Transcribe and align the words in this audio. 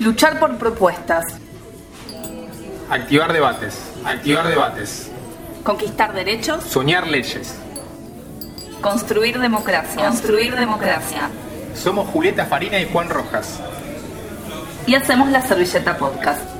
Luchar 0.00 0.38
por 0.38 0.56
propuestas. 0.58 1.24
Activar 2.88 3.32
debates. 3.32 3.80
Activar 4.04 4.48
debates. 4.48 5.10
Conquistar 5.64 6.12
derechos. 6.14 6.64
Soñar 6.64 7.06
leyes. 7.06 7.54
Construir 8.80 9.38
democracia. 9.38 10.06
Construir 10.06 10.54
democracia. 10.54 11.28
Somos 11.74 12.08
Julieta 12.08 12.46
Farina 12.46 12.78
y 12.80 12.88
Juan 12.90 13.08
Rojas. 13.10 13.60
Y 14.86 14.94
hacemos 14.94 15.30
la 15.30 15.42
Servilleta 15.42 15.98
Podcast. 15.98 16.57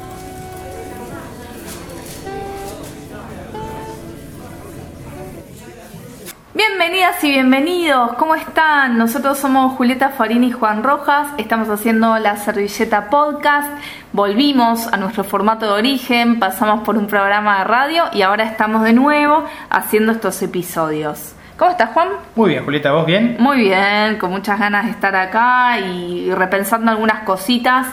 Y 7.23 7.31
bienvenidos, 7.31 8.13
¿cómo 8.15 8.37
están? 8.37 8.97
Nosotros 8.97 9.39
somos 9.39 9.73
Julieta 9.75 10.11
Farina 10.11 10.47
y 10.47 10.53
Juan 10.53 10.85
Rojas, 10.85 11.27
estamos 11.37 11.69
haciendo 11.69 12.17
la 12.19 12.37
Servilleta 12.37 13.11
Podcast, 13.11 13.69
volvimos 14.13 14.87
a 14.93 14.97
nuestro 14.99 15.25
formato 15.25 15.67
de 15.67 15.73
origen, 15.73 16.39
pasamos 16.39 16.85
por 16.85 16.97
un 16.97 17.09
programa 17.09 17.59
de 17.59 17.65
radio 17.65 18.05
y 18.13 18.23
ahora 18.23 18.45
estamos 18.45 18.85
de 18.85 18.93
nuevo 18.93 19.45
haciendo 19.69 20.13
estos 20.13 20.41
episodios. 20.43 21.35
¿Cómo 21.57 21.73
estás, 21.73 21.91
Juan? 21.91 22.09
Muy 22.37 22.51
bien, 22.51 22.65
Julieta, 22.65 22.93
¿vos 22.93 23.07
bien? 23.07 23.37
Muy 23.41 23.63
bien, 23.63 24.17
con 24.19 24.31
muchas 24.31 24.61
ganas 24.61 24.85
de 24.85 24.93
estar 24.93 25.17
acá 25.17 25.81
y 25.81 26.31
repensando 26.31 26.93
algunas 26.93 27.25
cositas 27.25 27.89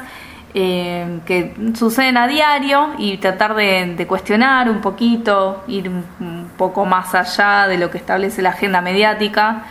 eh, 0.57 1.19
que 1.25 1.53
suceden 1.73 2.15
a 2.15 2.27
diario 2.27 2.91
y 2.97 3.17
tratar 3.17 3.55
de, 3.55 4.05
cuestionar 4.07 4.69
un 4.69 4.79
poquito, 4.79 5.65
ir 5.67 5.91
poco 6.57 6.85
más 6.85 7.13
allá 7.15 7.67
de 7.67 7.77
lo 7.77 7.89
que 7.91 7.97
establece 7.97 8.41
la 8.41 8.49
agenda 8.49 8.81
mediática 8.81 9.63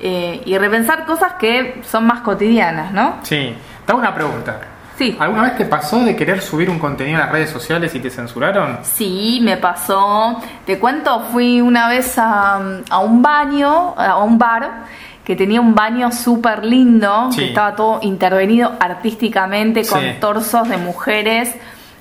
eh, 0.00 0.42
y 0.44 0.56
repensar 0.58 1.04
cosas 1.04 1.34
que 1.34 1.82
son 1.88 2.06
más 2.06 2.20
cotidianas, 2.20 2.92
¿no? 2.92 3.18
Sí, 3.22 3.54
te 3.84 3.92
hago 3.92 4.00
una 4.00 4.14
pregunta. 4.14 4.60
Sí. 4.96 5.16
¿Alguna 5.18 5.44
vez 5.44 5.56
te 5.56 5.64
pasó 5.64 6.00
de 6.04 6.14
querer 6.14 6.42
subir 6.42 6.68
un 6.68 6.78
contenido 6.78 7.16
a 7.16 7.20
las 7.20 7.32
redes 7.32 7.50
sociales 7.50 7.94
y 7.94 8.00
te 8.00 8.10
censuraron? 8.10 8.80
Sí, 8.82 9.40
me 9.42 9.56
pasó. 9.56 10.40
Te 10.66 10.78
cuento, 10.78 11.20
fui 11.32 11.60
una 11.62 11.88
vez 11.88 12.18
a, 12.18 12.60
a 12.90 12.98
un 12.98 13.22
baño, 13.22 13.94
a 13.96 14.18
un 14.22 14.38
bar 14.38 14.84
que 15.24 15.36
tenía 15.36 15.60
un 15.60 15.74
baño 15.74 16.10
súper 16.12 16.64
lindo, 16.64 17.30
que 17.34 17.46
estaba 17.46 17.76
todo 17.76 18.00
intervenido 18.02 18.72
artísticamente 18.80 19.86
con 19.86 20.02
torsos 20.18 20.68
de 20.68 20.76
mujeres 20.76 21.54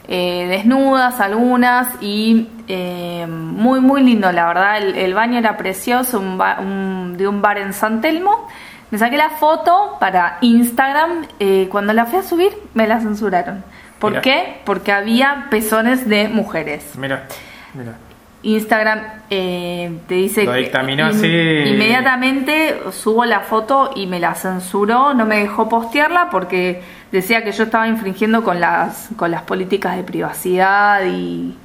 eh, 0.07 0.47
desnudas 0.49 1.19
algunas 1.19 2.01
y 2.01 2.47
eh, 2.67 3.27
muy 3.27 3.79
muy 3.79 4.03
lindo 4.03 4.31
la 4.31 4.47
verdad, 4.47 4.77
el, 4.77 5.13
baño 5.13 5.37
era 5.37 5.57
precioso, 5.57 6.19
un, 6.19 7.15
de 7.17 7.27
un 7.27 7.41
bar 7.41 7.57
en 7.57 7.73
San 7.73 8.01
Telmo. 8.01 8.47
Me 8.91 8.97
saqué 8.97 9.17
la 9.17 9.29
foto 9.29 9.97
para 9.99 10.39
Instagram, 10.41 11.27
eh, 11.39 11.67
cuando 11.69 11.93
la 11.93 12.05
fui 12.05 12.19
a 12.19 12.23
subir 12.23 12.51
me 12.73 12.87
la 12.87 12.99
censuraron. 12.99 13.63
¿Por 13.99 14.21
qué? 14.21 14.61
Porque 14.65 14.91
había 14.91 15.47
pezones 15.51 16.07
de 16.07 16.29
mujeres. 16.29 16.93
Mira, 16.97 17.27
mira. 17.73 17.95
Instagram 18.41 19.01
eh, 19.29 19.91
te 20.07 20.15
dice 20.15 20.45
Lo 20.45 20.53
dictaminó 20.53 21.07
así. 21.07 21.27
inmediatamente 21.27 22.79
subo 22.91 23.25
la 23.25 23.41
foto 23.41 23.91
y 23.95 24.07
me 24.07 24.19
la 24.19 24.33
censuró, 24.33 25.13
no 25.13 25.25
me 25.25 25.39
dejó 25.39 25.67
postearla 25.67 26.29
porque 26.31 26.81
decía 27.11 27.43
que 27.43 27.51
yo 27.51 27.63
estaba 27.63 27.87
infringiendo 27.87 28.43
con 28.43 28.59
las 28.59 29.09
con 29.15 29.31
las 29.31 29.43
políticas 29.43 29.95
de 29.95 30.03
privacidad 30.03 31.03
y, 31.05 31.57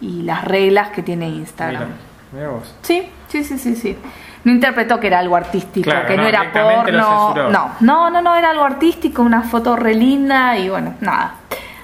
y 0.00 0.22
las 0.22 0.44
reglas 0.44 0.90
que 0.90 1.02
tiene 1.02 1.28
Instagram. 1.28 1.88
Mira, 2.32 2.48
vos. 2.48 2.74
Sí, 2.82 3.08
sí, 3.28 3.44
sí, 3.44 3.58
sí, 3.58 3.76
sí. 3.76 3.96
No 4.44 4.52
interpretó 4.52 5.00
que 5.00 5.08
era 5.08 5.18
algo 5.18 5.34
artístico, 5.34 5.90
que 6.06 6.16
no, 6.16 6.22
era 6.22 6.52
porno. 6.52 7.34
No, 7.34 7.70
no, 7.80 8.10
no, 8.10 8.22
no, 8.22 8.34
era 8.36 8.50
algo 8.50 8.62
artístico, 8.62 9.22
una 9.22 9.42
foto 9.42 9.74
re 9.74 9.94
linda 9.94 10.56
y 10.56 10.68
bueno, 10.68 10.94
nada. 11.00 11.34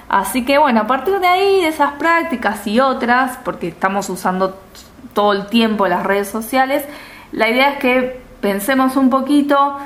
Así 0.07 0.45
que 0.45 0.57
bueno, 0.57 0.81
a 0.81 0.87
partir 0.87 1.19
de 1.19 1.27
ahí, 1.27 1.61
de 1.61 1.67
esas 1.67 1.93
prácticas 1.93 2.65
y 2.67 2.79
otras, 2.79 3.37
porque 3.43 3.67
estamos 3.67 4.09
usando 4.09 4.57
todo 5.13 5.33
el 5.33 5.47
tiempo 5.47 5.87
las 5.87 6.03
redes 6.03 6.29
sociales, 6.29 6.85
la 7.33 7.49
idea 7.49 7.71
es 7.71 7.79
que 7.79 8.21
pensemos 8.39 8.95
un 8.95 9.09
poquito 9.09 9.77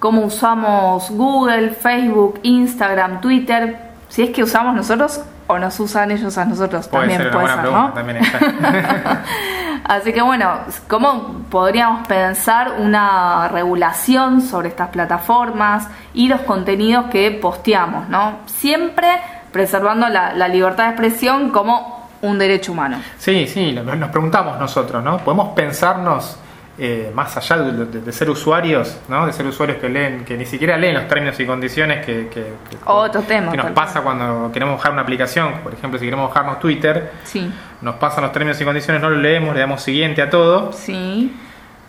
cómo 0.00 0.22
usamos 0.22 1.10
Google, 1.10 1.70
Facebook, 1.70 2.40
Instagram, 2.42 3.20
Twitter, 3.20 3.78
si 4.08 4.22
es 4.22 4.30
que 4.30 4.42
usamos 4.42 4.74
nosotros 4.74 5.20
o 5.46 5.58
nos 5.58 5.78
usan 5.78 6.10
ellos 6.10 6.36
a 6.38 6.44
nosotros, 6.44 6.88
también 6.90 7.30
puede 7.30 7.46
ser, 7.46 7.64
¿no? 7.64 7.92
Así 9.84 10.12
que 10.12 10.22
bueno, 10.22 10.52
¿cómo 10.88 11.42
podríamos 11.50 12.06
pensar 12.06 12.76
una 12.78 13.48
regulación 13.48 14.40
sobre 14.40 14.68
estas 14.68 14.88
plataformas 14.88 15.88
y 16.14 16.28
los 16.28 16.40
contenidos 16.42 17.06
que 17.06 17.30
posteamos, 17.32 18.08
¿no? 18.08 18.38
Siempre 18.46 19.08
preservando 19.52 20.08
la, 20.08 20.48
libertad 20.48 20.84
de 20.84 20.90
expresión 20.90 21.50
como 21.50 22.08
un 22.22 22.38
derecho 22.38 22.72
humano. 22.72 22.98
Sí, 23.18 23.46
sí, 23.46 23.72
nos 23.72 24.10
preguntamos 24.10 24.58
nosotros, 24.58 25.02
¿no? 25.02 25.18
¿Podemos 25.18 25.48
pensarnos 25.54 26.38
eh, 26.82 27.12
más 27.14 27.36
allá 27.36 27.58
de, 27.58 28.10
ser 28.10 28.30
usuarios, 28.30 28.98
¿no? 29.06 29.26
De 29.26 29.34
ser 29.34 29.44
usuarios 29.46 29.76
que 29.76 29.90
leen, 29.90 30.24
que 30.24 30.34
ni 30.34 30.46
siquiera 30.46 30.78
leen 30.78 30.94
los 30.94 31.06
términos 31.08 31.38
y 31.38 31.44
condiciones 31.44 32.06
que, 32.06 32.28
que, 32.28 32.54
Otro 32.86 33.20
tema, 33.20 33.50
que 33.50 33.58
nos 33.58 33.72
pasa 33.72 34.00
cuando 34.00 34.50
queremos 34.50 34.78
bajar 34.78 34.92
una 34.92 35.02
aplicación, 35.02 35.56
por 35.62 35.74
ejemplo, 35.74 35.98
si 35.98 36.06
queremos 36.06 36.30
bajarnos 36.30 36.58
Twitter, 36.58 37.12
sí. 37.24 37.52
nos 37.82 37.96
pasan 37.96 38.24
los 38.24 38.32
términos 38.32 38.58
y 38.58 38.64
condiciones, 38.64 39.02
no 39.02 39.10
lo 39.10 39.16
leemos, 39.16 39.52
le 39.54 39.60
damos 39.60 39.82
siguiente 39.82 40.22
a 40.22 40.30
todo. 40.30 40.72
Sí. 40.72 41.36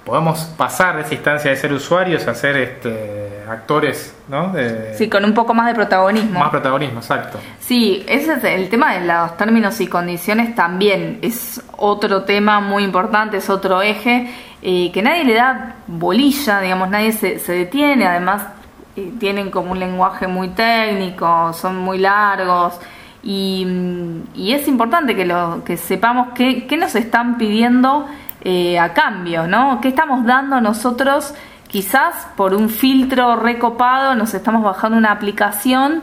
Podemos 0.04 0.42
pasar 0.58 0.98
de 0.98 1.04
esa 1.04 1.14
instancia 1.14 1.52
de 1.52 1.56
ser 1.56 1.72
usuarios 1.72 2.28
a 2.28 2.36
ser 2.36 2.58
este 2.58 3.32
actores, 3.48 4.16
¿no? 4.28 4.54
sí, 4.96 5.10
con 5.10 5.26
un 5.26 5.34
poco 5.34 5.54
más 5.54 5.68
de 5.68 5.74
protagonismo. 5.74 6.40
Más 6.40 6.50
protagonismo, 6.50 7.00
exacto. 7.00 7.40
Sí, 7.60 8.04
ese 8.08 8.34
es 8.34 8.44
el 8.44 8.70
tema 8.70 8.96
de 8.96 9.06
los 9.06 9.38
términos 9.38 9.80
y 9.82 9.88
condiciones 9.88 10.56
también. 10.56 11.20
Es 11.22 11.62
otro 11.78 12.24
tema 12.24 12.60
muy 12.60 12.84
importante, 12.84 13.38
es 13.38 13.50
otro 13.50 13.82
eje 13.82 14.30
que 14.62 15.02
nadie 15.02 15.24
le 15.24 15.34
da 15.34 15.76
bolilla, 15.88 16.62
digamos, 16.62 16.90
nadie 16.90 17.12
se, 17.14 17.40
detiene. 17.52 18.06
Además, 18.06 18.44
eh, 18.96 19.12
tienen 19.20 19.52
como 19.52 19.72
un 19.72 19.80
lenguaje 19.80 20.28
muy 20.28 20.50
técnico, 20.50 21.54
son 21.54 21.78
muy 21.78 21.98
largos. 21.98 22.80
Y, 23.24 23.68
y 24.36 24.54
es 24.54 24.68
importante 24.68 25.16
que, 25.16 25.26
lo, 25.26 25.64
que 25.64 25.78
sepamos 25.78 26.30
qué, 26.34 26.66
qué 26.68 26.78
nos 26.78 26.96
están 26.96 27.38
pidiendo 27.38 28.08
eh, 28.42 28.80
a 28.80 28.94
cambio, 28.94 29.48
¿no? 29.48 29.80
¿Qué 29.82 29.90
estamos 29.90 30.26
dando 30.26 30.62
nosotros? 30.62 31.34
quizás 31.72 32.28
por 32.36 32.54
un 32.54 32.70
filtro 32.70 33.38
recopado 33.38 34.14
nos 34.14 34.34
estamos 34.34 34.62
bajando 34.62 34.98
una 34.98 35.14
aplicación 35.14 36.02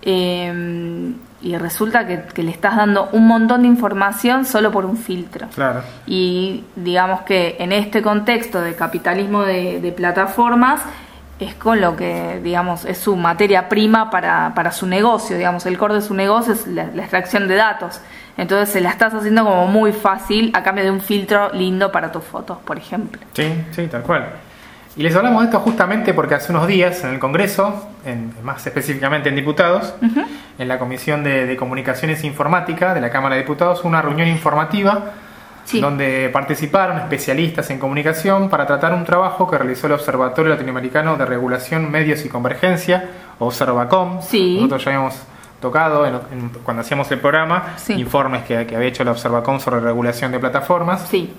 eh, 0.00 1.12
y 1.42 1.56
resulta 1.56 2.06
que, 2.06 2.42
le 2.42 2.50
estás 2.50 2.76
dando 2.76 3.08
un 3.12 3.26
montón 3.26 3.62
de 3.62 3.68
información 3.68 4.44
solo 4.44 4.70
por 4.70 4.84
un 4.84 4.96
filtro. 4.96 5.48
Claro. 5.54 5.82
Y 6.06 6.64
digamos 6.76 7.22
que 7.22 7.56
en 7.58 7.72
este 7.72 8.02
contexto 8.02 8.60
de 8.60 8.74
capitalismo 8.74 9.42
de, 9.42 9.94
plataformas 9.96 10.80
es 11.38 11.54
con 11.54 11.80
lo 11.80 11.96
que, 11.96 12.40
digamos, 12.42 12.84
es 12.84 12.98
su 12.98 13.16
materia 13.16 13.68
prima 13.68 14.10
para, 14.10 14.52
para 14.54 14.72
su 14.72 14.86
negocio, 14.86 15.36
digamos, 15.36 15.64
el 15.64 15.78
core 15.78 15.94
de 15.94 16.02
su 16.02 16.14
negocio 16.14 16.52
es 16.52 16.66
la, 16.66 16.88
la 16.94 17.02
extracción 17.02 17.48
de 17.48 17.56
datos. 17.56 18.00
Entonces 18.36 18.68
se 18.70 18.80
la 18.80 18.90
estás 18.90 19.14
haciendo 19.14 19.44
como 19.44 19.66
muy 19.66 19.92
fácil 19.92 20.50
a 20.54 20.62
cambio 20.62 20.84
de 20.84 20.90
un 20.90 21.00
filtro 21.00 21.50
lindo 21.52 21.90
para 21.90 22.12
tus 22.12 22.24
fotos, 22.24 22.58
por 22.58 22.78
ejemplo. 22.78 23.20
Sí, 23.32 23.52
sí, 23.72 23.86
tal 23.86 24.02
cual. 24.02 24.30
Y 24.96 25.02
les 25.02 25.14
hablamos 25.14 25.42
de 25.42 25.46
esto 25.46 25.60
justamente 25.60 26.14
porque 26.14 26.34
hace 26.34 26.52
unos 26.52 26.66
días 26.66 27.04
en 27.04 27.10
el 27.10 27.18
Congreso, 27.20 27.88
en, 28.04 28.34
más 28.42 28.66
específicamente 28.66 29.28
en 29.28 29.36
diputados, 29.36 29.94
en 30.58 30.68
la 30.68 30.78
Comisión 30.78 31.22
de, 31.22 31.56
Comunicaciones 31.56 32.22
e 32.24 32.26
Informática 32.26 32.92
de 32.92 33.00
la 33.00 33.10
Cámara 33.10 33.36
de 33.36 33.42
Diputados, 33.42 33.84
una 33.84 34.02
reunión 34.02 34.28
informativa 34.28 35.12
donde 35.74 36.28
participaron 36.32 36.98
especialistas 36.98 37.70
en 37.70 37.78
comunicación 37.78 38.48
para 38.48 38.66
tratar 38.66 38.92
un 38.92 39.04
trabajo 39.04 39.48
que 39.48 39.56
realizó 39.56 39.86
el 39.86 39.92
Observatorio 39.92 40.52
Latinoamericano 40.52 41.16
de 41.16 41.24
Regulación, 41.24 41.88
Medios 41.92 42.24
y 42.24 42.28
Convergencia, 42.28 43.08
Observacom. 43.38 44.16
Nosotros 44.16 44.84
ya 44.84 44.90
habíamos 44.90 45.14
tocado 45.60 46.04
cuando 46.64 46.80
hacíamos 46.80 47.08
el 47.12 47.20
programa 47.20 47.76
informes 47.88 48.42
que, 48.42 48.66
que, 48.66 48.74
había 48.74 48.88
hecho 48.88 49.04
el 49.04 49.10
Observacom 49.10 49.60
sobre 49.60 49.78
regulación 49.78 50.32
de 50.32 50.40
plataformas. 50.40 51.06
Sí. 51.08 51.32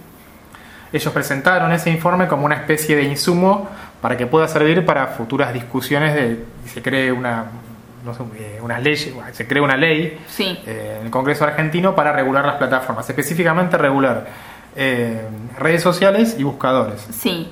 Ellos 0.93 1.13
presentaron 1.13 1.71
ese 1.71 1.89
informe 1.89 2.27
como 2.27 2.45
una 2.45 2.55
especie 2.55 2.95
de 2.95 3.03
insumo 3.03 3.69
para 4.01 4.17
que 4.17 4.27
pueda 4.27 4.47
servir 4.47 4.85
para 4.85 5.07
futuras 5.07 5.53
discusiones 5.53 6.13
de 6.13 6.43
se 6.65 6.81
cree 6.81 7.11
una 7.11 7.45
no 8.03 8.13
sé, 8.13 8.23
eh, 8.39 8.59
unas 8.61 8.81
leyes, 8.81 9.13
se 9.31 9.47
cree 9.47 9.61
una 9.61 9.77
ley 9.77 10.17
eh, 10.39 10.97
en 10.99 11.05
el 11.05 11.11
Congreso 11.11 11.43
argentino 11.43 11.95
para 11.95 12.11
regular 12.11 12.45
las 12.45 12.55
plataformas, 12.55 13.09
específicamente 13.09 13.77
regular 13.77 14.27
eh, 14.75 15.21
redes 15.57 15.83
sociales 15.83 16.35
y 16.37 16.43
buscadores. 16.43 17.07
Sí, 17.11 17.49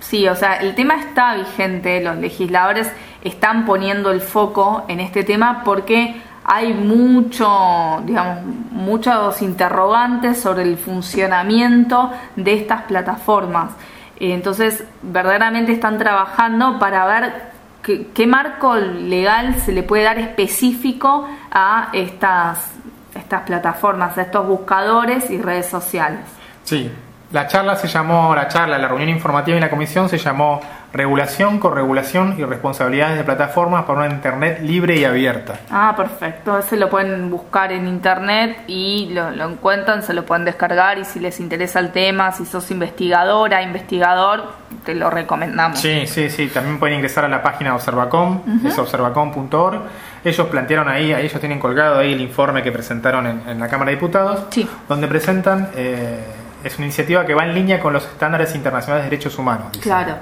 sí, 0.00 0.28
o 0.28 0.36
sea, 0.36 0.56
el 0.56 0.74
tema 0.74 1.00
está 1.00 1.34
vigente, 1.36 2.02
los 2.02 2.16
legisladores 2.16 2.90
están 3.22 3.64
poniendo 3.64 4.10
el 4.10 4.20
foco 4.20 4.84
en 4.88 5.00
este 5.00 5.24
tema 5.24 5.62
porque 5.64 6.20
hay 6.50 6.72
mucho, 6.72 8.02
digamos, 8.06 8.42
muchos 8.70 9.42
interrogantes 9.42 10.40
sobre 10.40 10.62
el 10.62 10.78
funcionamiento 10.78 12.10
de 12.36 12.54
estas 12.54 12.82
plataformas. 12.82 13.72
Entonces, 14.18 14.82
verdaderamente 15.02 15.72
están 15.72 15.98
trabajando 15.98 16.78
para 16.78 17.04
ver 17.04 17.52
¿qué, 17.82 18.26
marco 18.26 18.76
legal 18.76 19.56
se 19.56 19.72
le 19.72 19.82
puede 19.82 20.04
dar 20.04 20.18
específico 20.18 21.28
a 21.50 21.90
estas, 21.92 22.72
estas 23.14 23.42
plataformas, 23.42 24.16
a 24.16 24.22
estos 24.22 24.46
buscadores 24.46 25.30
y 25.30 25.40
redes 25.40 25.66
sociales? 25.66 26.20
Sí, 26.64 26.90
la 27.30 27.46
charla 27.46 27.76
se 27.76 27.88
llamó, 27.88 28.34
la 28.34 28.48
charla, 28.48 28.78
la 28.78 28.88
reunión 28.88 29.10
informativa 29.10 29.56
en 29.56 29.62
la 29.62 29.70
comisión 29.70 30.08
se 30.08 30.16
llamó 30.16 30.60
Regulación, 30.92 31.58
Corregulación 31.58 32.36
y 32.38 32.44
Responsabilidades 32.44 33.18
de 33.18 33.24
Plataformas 33.24 33.84
para 33.84 34.00
una 34.00 34.14
Internet 34.14 34.60
libre 34.62 34.96
y 34.96 35.04
abierta. 35.04 35.60
Ah, 35.70 35.92
perfecto. 35.94 36.58
Ese 36.58 36.76
lo 36.76 36.88
pueden 36.88 37.30
buscar 37.30 37.72
en 37.72 37.86
Internet 37.86 38.62
y 38.66 39.10
lo, 39.12 39.30
encuentran, 39.48 40.02
se 40.02 40.14
lo 40.14 40.24
pueden 40.24 40.46
descargar 40.46 40.98
y 40.98 41.04
si 41.04 41.20
les 41.20 41.40
interesa 41.40 41.78
el 41.80 41.92
tema, 41.92 42.32
si 42.32 42.46
sos 42.46 42.70
investigadora, 42.70 43.62
investigador, 43.62 44.52
te 44.84 44.94
lo 44.94 45.10
recomendamos. 45.10 45.78
Sí, 45.78 46.06
sí, 46.06 46.30
sí. 46.30 46.48
También 46.48 46.78
pueden 46.78 46.96
ingresar 46.96 47.24
a 47.24 47.28
la 47.28 47.42
página 47.42 47.70
de 47.70 47.76
Observacom, 47.76 48.40
es 48.64 48.78
observacom.org. 48.78 49.82
Ellos 50.24 50.46
plantearon 50.48 50.88
ahí, 50.88 51.12
ellos 51.12 51.38
tienen 51.38 51.60
colgado 51.60 51.98
ahí 51.98 52.14
el 52.14 52.20
informe 52.20 52.62
que 52.62 52.72
presentaron 52.72 53.26
en, 53.26 53.60
la 53.60 53.68
Cámara 53.68 53.90
de 53.90 53.96
Diputados, 53.96 54.46
donde 54.88 55.06
presentan... 55.06 55.68
Eh, 55.76 56.24
es 56.64 56.76
una 56.76 56.86
iniciativa 56.86 57.24
que 57.24 57.34
va 57.34 57.44
en 57.44 57.54
línea 57.54 57.78
con 57.78 57.92
los 57.92 58.04
estándares 58.04 58.54
internacionales 58.54 59.04
de 59.04 59.10
derechos 59.10 59.38
humanos. 59.38 59.68
Claro. 59.80 60.16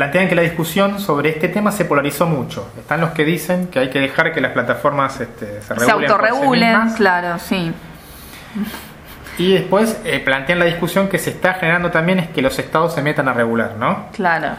Plantean 0.00 0.30
que 0.30 0.34
la 0.34 0.40
discusión 0.40 0.98
sobre 0.98 1.28
este 1.28 1.48
tema 1.48 1.70
se 1.70 1.84
polarizó 1.84 2.24
mucho. 2.24 2.72
Están 2.78 3.02
los 3.02 3.10
que 3.10 3.22
dicen 3.22 3.66
que 3.66 3.80
hay 3.80 3.90
que 3.90 3.98
dejar 3.98 4.32
que 4.32 4.40
las 4.40 4.52
plataformas 4.52 5.20
este, 5.20 5.60
se 5.60 5.74
regulen. 5.74 6.06
Se 6.06 6.12
autorregulen, 6.12 6.94
claro, 6.94 7.38
sí. 7.38 7.70
Y 9.36 9.52
después 9.52 10.00
eh, 10.06 10.18
plantean 10.20 10.58
la 10.58 10.64
discusión 10.64 11.10
que 11.10 11.18
se 11.18 11.28
está 11.28 11.52
generando 11.52 11.90
también 11.90 12.18
es 12.18 12.30
que 12.30 12.40
los 12.40 12.58
estados 12.58 12.94
se 12.94 13.02
metan 13.02 13.28
a 13.28 13.34
regular, 13.34 13.74
¿no? 13.78 14.06
Claro. 14.14 14.52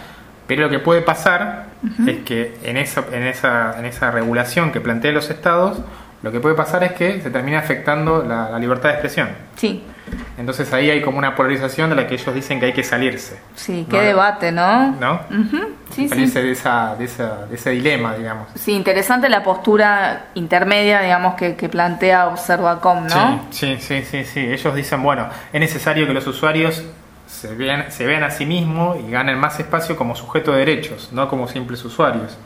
Pero 0.45 0.61
lo 0.61 0.69
que 0.69 0.77
puede 0.77 1.01
pasar 1.01 1.65
es 2.05 2.19
que 2.19 2.59
en 2.61 2.77
esa, 2.77 3.03
en, 3.11 3.23
esa, 3.23 3.79
en 3.79 3.85
esa 3.85 4.11
regulación 4.11 4.71
que 4.71 4.79
plantean 4.79 5.15
los 5.15 5.31
estados, 5.31 5.79
lo 6.21 6.31
que 6.31 6.39
puede 6.39 6.53
pasar 6.53 6.83
es 6.83 6.91
que 6.91 7.19
se 7.19 7.31
termina 7.31 7.57
afectando 7.57 8.21
la 8.21 8.59
libertad 8.59 8.89
de 8.89 8.93
expresión. 8.93 9.29
Sí. 9.55 9.83
Entonces 10.37 10.71
ahí 10.73 10.89
hay 10.89 11.01
como 11.01 11.17
una 11.17 11.35
polarización 11.35 11.89
de 11.89 11.95
la 11.95 12.07
que 12.07 12.15
ellos 12.15 12.33
dicen 12.33 12.59
que 12.59 12.67
hay 12.67 12.73
que 12.73 12.83
salirse. 12.83 13.39
Sí, 13.55 13.85
qué 13.89 13.99
debate, 14.01 14.51
¿no? 14.51 14.91
¿No? 14.91 15.21
sí, 15.91 16.07
salirse 16.07 16.41
De, 16.41 16.51
esa, 16.51 16.95
de, 16.95 17.05
esa, 17.05 17.45
de, 17.45 17.55
ese 17.55 17.71
dilema, 17.71 18.15
digamos. 18.15 18.47
Sí, 18.55 18.73
interesante 18.73 19.29
la 19.29 19.43
postura 19.43 20.27
intermedia, 20.35 21.01
digamos, 21.01 21.35
que, 21.35 21.55
que 21.55 21.69
plantea 21.69 22.27
Observacom, 22.27 23.07
¿no? 23.07 23.45
Sí, 23.51 23.77
sí, 23.79 24.03
sí, 24.03 24.23
sí, 24.23 24.39
Ellos 24.39 24.75
dicen, 24.75 25.03
bueno, 25.03 25.27
es 25.51 25.59
necesario 25.59 26.07
que 26.07 26.13
los 26.13 26.25
usuarios 26.27 26.83
se 27.27 27.55
vean, 27.55 27.91
se 27.91 28.05
vean 28.05 28.23
a 28.23 28.31
sí 28.31 28.45
mismos 28.45 28.97
y 28.99 29.09
ganen 29.09 29.39
más 29.39 29.59
espacio 29.59 29.95
como 29.95 30.15
sujeto 30.15 30.51
de 30.51 30.59
derechos, 30.59 31.09
no 31.11 31.27
como 31.29 31.47
simples 31.47 31.83
usuarios. 31.85 32.37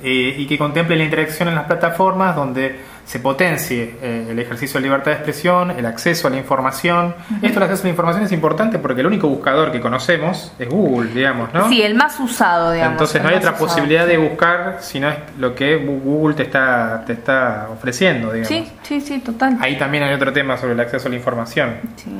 Eh, 0.00 0.36
y 0.38 0.46
que 0.46 0.56
contemple 0.56 0.94
la 0.96 1.02
interacción 1.02 1.48
en 1.48 1.56
las 1.56 1.64
plataformas 1.64 2.36
donde 2.36 2.80
se 3.04 3.18
potencie 3.18 3.96
eh, 4.00 4.28
el 4.30 4.38
ejercicio 4.38 4.78
de 4.78 4.86
libertad 4.86 5.10
de 5.10 5.16
expresión, 5.16 5.72
el 5.72 5.84
acceso 5.86 6.28
a 6.28 6.30
la 6.30 6.36
información. 6.36 7.16
Esto, 7.42 7.58
el 7.58 7.64
acceso 7.64 7.82
a 7.82 7.84
la 7.84 7.90
información 7.90 8.24
es 8.24 8.30
importante 8.30 8.78
porque 8.78 9.00
el 9.00 9.08
único 9.08 9.28
buscador 9.28 9.72
que 9.72 9.80
conocemos 9.80 10.52
es 10.58 10.68
Google, 10.68 11.10
digamos, 11.12 11.52
¿no? 11.52 11.68
Sí, 11.68 11.82
el 11.82 11.96
más 11.96 12.20
usado, 12.20 12.70
digamos. 12.70 12.92
Entonces 12.92 13.22
no 13.22 13.28
hay 13.30 13.36
otra 13.36 13.56
posibilidad 13.56 14.06
de 14.06 14.18
buscar 14.18 14.78
sino 14.80 15.08
es 15.08 15.16
lo 15.38 15.54
que 15.54 15.76
Google 15.76 16.36
te 16.36 16.44
está, 16.44 17.02
te 17.04 17.14
está 17.14 17.68
ofreciendo, 17.72 18.32
digamos. 18.32 18.48
Sí, 18.48 18.70
sí, 18.82 19.00
sí, 19.00 19.18
total. 19.18 19.58
Ahí 19.60 19.76
también 19.78 20.04
hay 20.04 20.14
otro 20.14 20.32
tema 20.32 20.56
sobre 20.56 20.74
el 20.74 20.80
acceso 20.80 21.08
a 21.08 21.10
la 21.10 21.16
información. 21.16 21.76
Sí. 21.96 22.10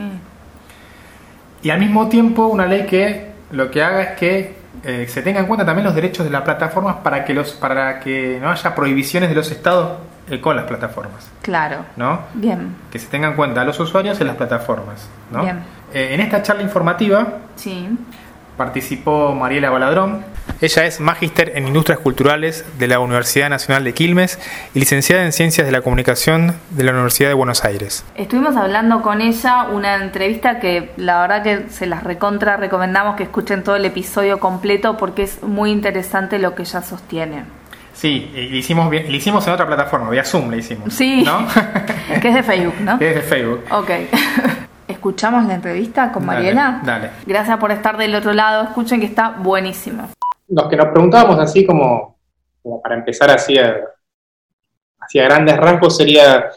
Y 1.63 1.71
al 1.71 1.79
mismo 1.79 2.09
tiempo 2.09 2.47
una 2.47 2.67
ley 2.67 2.87
que 2.87 3.29
lo 3.53 3.71
que 3.71 3.83
haga 3.83 4.03
es 4.03 4.19
que 4.19 4.58
eh, 4.85 5.06
se 5.09 5.23
tengan 5.23 5.43
en 5.43 5.49
cuenta 5.49 5.67
también 5.67 5.85
los 5.85 5.94
derechos 5.94 6.25
de 6.25 6.31
las 6.31 6.43
plataformas 6.43 6.97
para 6.97 7.25
que 7.25 7.35
los 7.35 7.53
para 7.53 8.00
que 8.00 8.38
no 8.41 8.50
haya 8.50 8.75
prohibiciones 8.75 9.29
de 9.29 9.35
los 9.35 9.50
estados 9.50 9.99
eh, 10.31 10.41
con 10.41 10.56
las 10.56 10.67
plataformas. 10.67 11.29
Claro. 11.43 11.85
¿No? 11.97 12.20
Bien. 12.35 12.76
Que 12.91 12.99
se 12.99 13.09
tengan 13.09 13.31
en 13.31 13.37
cuenta 13.37 13.62
a 13.62 13.65
los 13.65 13.79
usuarios 13.81 14.20
en 14.20 14.26
las 14.26 14.37
plataformas. 14.37 15.09
¿no? 15.31 15.43
Bien. 15.43 15.61
Eh, 15.93 16.11
en 16.12 16.20
esta 16.20 16.43
charla 16.43 16.62
informativa 16.62 17.26
sí. 17.56 17.88
participó 18.56 19.35
Mariela 19.35 19.70
Baladrón. 19.70 20.25
Ella 20.61 20.87
es 20.87 20.99
magíster 20.99 21.53
en 21.55 21.69
Industrias 21.69 22.01
Culturales 22.01 22.65
de 22.81 22.89
la 22.89 22.99
Universidad 22.99 23.49
Nacional 23.49 23.85
de 23.85 23.95
Quilmes 23.95 24.41
y 24.75 24.81
licenciada 24.81 25.25
en 25.25 25.31
Ciencias 25.31 25.65
de 25.65 25.73
la 25.73 25.83
Comunicación 25.83 26.57
de 26.71 26.83
la 26.83 26.91
Universidad 26.91 27.29
de 27.29 27.35
Buenos 27.35 27.65
Aires. 27.65 28.05
Estuvimos 28.17 28.57
hablando 28.57 29.01
con 29.01 29.21
ella 29.21 29.69
una 29.73 29.95
entrevista 30.03 30.59
que 30.59 30.91
la 30.97 31.21
verdad 31.21 31.45
que 31.45 31.71
se 31.71 31.87
las 31.87 32.03
recontra 32.03 32.57
recomendamos 32.57 33.15
que 33.15 33.23
escuchen 33.23 33.63
todo 33.63 33.77
el 33.77 33.85
episodio 33.85 34.41
completo 34.41 34.97
porque 34.97 35.23
es 35.23 35.45
muy 35.45 35.71
interesante 35.71 36.41
lo 36.41 36.57
que 36.57 36.63
ella 36.63 36.83
sostiene. 36.83 37.45
Sí, 37.95 38.29
le 38.35 38.57
hicimos, 38.57 38.91
bien, 38.91 39.13
le 39.13 39.17
hicimos 39.17 39.47
en 39.47 39.53
otra 39.53 39.67
plataforma, 39.67 40.11
vía 40.11 40.25
Zoom 40.25 40.51
le 40.51 40.59
hicimos. 40.59 40.93
Sí, 40.93 41.23
¿no? 41.23 41.47
que 42.21 42.29
es 42.29 42.35
de 42.35 42.43
Facebook, 42.43 42.81
¿no? 42.81 42.99
Que 42.99 43.11
es 43.11 43.15
de 43.15 43.23
Facebook. 43.23 43.63
Ok. 43.71 43.91
¿Escuchamos 44.89 45.45
la 45.45 45.55
entrevista 45.55 46.11
con 46.11 46.27
Mariela? 46.27 46.81
Dale, 46.83 47.11
Gracias 47.27 47.59
por 47.59 47.71
estar 47.71 47.97
del 47.97 48.15
otro 48.17 48.33
lado. 48.33 48.65
Escuchen 48.65 48.99
que 48.99 49.07
está 49.07 49.31
buenísimo. 49.31 50.09
Los 50.49 50.69
que 50.69 50.77
nos 50.77 50.89
preguntábamos 50.89 51.39
así 51.39 51.65
como, 51.65 52.19
para 52.83 52.95
empezar 52.95 53.31
así 53.31 53.56
hacia 54.99 55.25
grandes 55.25 55.56
rasgos 55.56 55.97
sería, 55.97 56.50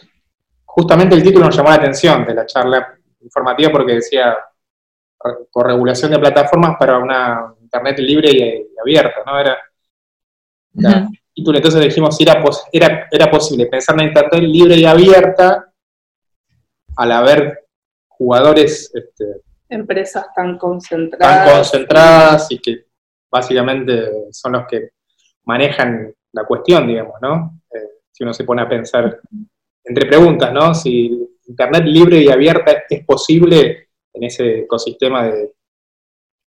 justamente 0.65 1.15
el 1.15 1.23
título 1.23 1.45
nos 1.45 1.55
llamó 1.55 1.69
la 1.69 1.75
atención 1.75 2.25
de 2.25 2.33
la 2.33 2.45
charla 2.45 2.97
informativa 3.21 3.71
porque 3.71 3.95
decía 3.95 4.35
corregulación 5.51 6.11
de 6.11 6.19
plataformas 6.19 6.77
para 6.79 6.97
una 6.97 7.53
internet 7.61 7.99
libre 7.99 8.31
y, 8.31 8.79
abierta, 8.79 9.21
¿no? 9.25 9.39
Era, 9.39 9.57
entonces 11.35 11.81
dijimos 11.81 12.17
si 12.17 12.23
era, 12.23 12.43
era, 12.71 13.07
era 13.11 13.31
posible 13.31 13.65
pensar 13.67 13.99
en 13.99 14.07
Internet 14.07 14.41
libre 14.41 14.75
y 14.75 14.85
abierta 14.85 15.71
al 16.95 17.11
haber 17.11 17.67
jugadores... 18.07 18.91
Este, 18.93 19.41
Empresas 19.69 20.25
tan 20.35 20.57
concentradas. 20.57 21.45
Tan 21.45 21.55
concentradas 21.55 22.51
y 22.51 22.59
que 22.59 22.85
básicamente 23.31 24.11
son 24.31 24.53
los 24.53 24.67
que 24.67 24.89
manejan 25.45 26.13
la 26.33 26.43
cuestión, 26.45 26.87
digamos, 26.87 27.15
¿no? 27.21 27.61
Eh, 27.73 28.01
si 28.11 28.23
uno 28.23 28.33
se 28.33 28.43
pone 28.43 28.61
a 28.61 28.69
pensar 28.69 29.19
entre 29.83 30.05
preguntas, 30.05 30.53
¿no? 30.53 30.73
Si 30.73 31.27
Internet 31.47 31.83
libre 31.85 32.21
y 32.21 32.29
abierta 32.29 32.83
es 32.89 33.05
posible 33.05 33.89
en 34.13 34.23
ese 34.23 34.59
ecosistema 34.59 35.23
de 35.23 35.53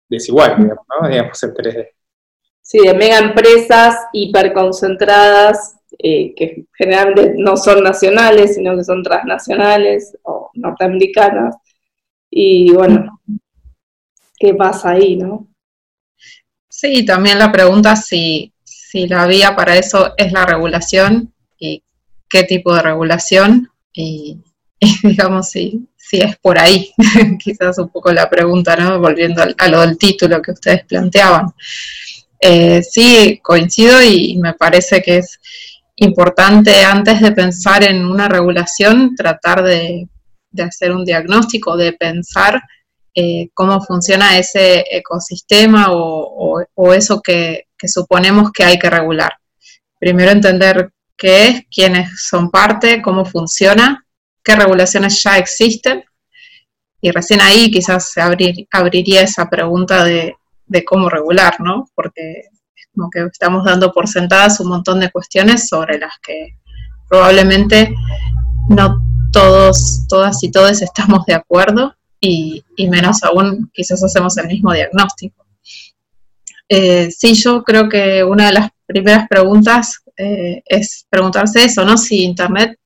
desigual, 0.09 0.57
digamos, 0.57 0.87
¿no? 1.01 1.09
Digamos, 1.09 1.43
entre 1.43 1.95
Sí, 2.63 2.79
de 2.79 2.95
mega 2.95 3.19
empresas 3.19 3.95
hiperconcentradas 4.15 5.77
eh, 5.99 6.35
que 6.35 6.67
generalmente 6.73 7.35
no 7.37 7.59
son 7.59 7.83
nacionales, 7.83 8.55
sino 8.55 8.75
que 8.75 8.85
son 8.85 9.03
transnacionales 9.03 10.17
o 10.23 10.51
norteamericanas. 10.55 11.57
Y 12.31 12.73
bueno, 12.73 13.21
¿qué 14.39 14.55
pasa 14.55 14.91
ahí, 14.91 15.17
no? 15.17 15.47
Sí, 16.77 17.05
también 17.05 17.39
la 17.39 17.53
pregunta 17.53 17.95
si, 17.95 18.53
si 18.65 19.07
la 19.07 19.29
vía 19.29 19.55
para 19.55 19.77
eso 19.77 20.13
es 20.17 20.33
la 20.33 20.45
regulación 20.45 21.33
y 21.57 21.85
qué 22.29 22.43
tipo 22.43 22.75
de 22.75 22.83
regulación 22.83 23.71
y, 23.93 24.39
digamos 25.05 25.51
si, 25.51 25.87
si 25.97 26.19
es 26.19 26.37
por 26.39 26.59
ahí, 26.59 26.93
quizás 27.39 27.79
un 27.79 27.91
poco 27.91 28.13
la 28.13 28.29
pregunta, 28.29 28.75
¿no? 28.75 28.99
Volviendo 28.99 29.45
a 29.57 29.69
lo 29.69 29.83
del 29.83 29.97
título 29.97 30.43
que 30.43 30.51
ustedes 30.51 30.85
planteaban. 30.85 31.47
Eh, 32.41 32.83
sí, 32.83 33.39
coincido 33.41 34.03
y 34.03 34.37
me 34.39 34.55
parece 34.55 35.01
que 35.01 35.19
es 35.19 35.39
importante 35.95 36.83
antes 36.83 37.21
de 37.21 37.31
pensar 37.31 37.85
en 37.85 38.05
una 38.05 38.29
regulación 38.29 39.15
tratar 39.15 39.63
de, 39.63 40.09
hacer 40.59 40.91
un 40.91 41.05
diagnóstico, 41.05 41.77
de 41.77 41.93
pensar 41.93 42.61
eh, 43.15 43.49
cómo 43.55 43.81
funciona 43.81 44.39
ese 44.39 44.85
ecosistema 44.91 45.87
o, 45.91 46.93
eso 46.93 47.21
que, 47.21 47.69
suponemos 47.87 48.51
que 48.51 48.65
hay 48.65 48.79
que 48.79 48.89
regular. 48.89 49.33
Primero 50.01 50.31
entender 50.31 50.91
qué 51.17 51.49
es, 51.49 51.63
quiénes 51.71 52.27
son 52.29 52.51
parte, 52.51 53.03
cómo 53.03 53.25
funciona, 53.25 54.07
qué 54.43 54.57
regulaciones 54.57 55.23
ya 55.23 55.37
existen 55.37 56.03
y 57.01 57.11
recién 57.11 57.43
ahí 57.43 57.71
quizás 57.71 58.11
se 58.11 58.23
abriría 58.73 59.21
esa 59.21 59.49
pregunta 59.51 60.05
de 60.05 60.85
cómo 60.87 61.11
regular, 61.11 61.61
¿no? 61.61 61.87
Porque 61.95 62.45
es 62.75 62.89
como 62.95 63.11
que 63.11 63.21
estamos 63.31 63.65
dando 63.65 63.93
por 63.93 64.09
sentadas 64.09 64.61
un 64.61 64.69
montón 64.69 64.99
de 65.01 65.11
cuestiones 65.11 65.69
sobre 65.69 65.99
las 65.99 66.15
que 66.23 66.57
probablemente 67.09 67.95
no 68.71 69.03
todos, 69.31 70.07
todas 70.09 70.43
y 70.43 70.51
todos 70.51 70.81
estamos 70.81 71.27
de 71.27 71.35
acuerdo 71.35 71.95
y, 72.25 72.89
menos 72.89 73.23
aún 73.23 73.71
quizás 73.73 74.03
hacemos 74.03 74.37
el 74.39 74.47
mismo 74.47 74.73
diagnóstico. 74.73 75.45
Eh, 76.69 77.11
sí, 77.11 77.35
yo 77.35 77.63
creo 77.63 77.89
que 77.89 78.25
una 78.25 78.47
de 78.47 78.53
las 78.53 78.71
primeras 78.87 79.29
preguntas 79.29 80.03
eh, 80.17 80.63
es 80.65 81.07
preguntarse 81.09 81.65
eso, 81.65 81.85
¿no? 81.85 81.97
Si 81.99 82.23
Internet, 82.23 82.79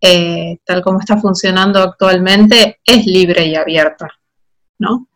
eh, 0.00 0.58
tal 0.64 0.82
como 0.82 1.00
está 1.00 1.18
funcionando 1.18 1.82
actualmente, 1.82 2.80
es 2.84 3.06
libre 3.06 3.46
y 3.46 3.56
abierta, 3.56 4.08
¿no? 4.78 5.08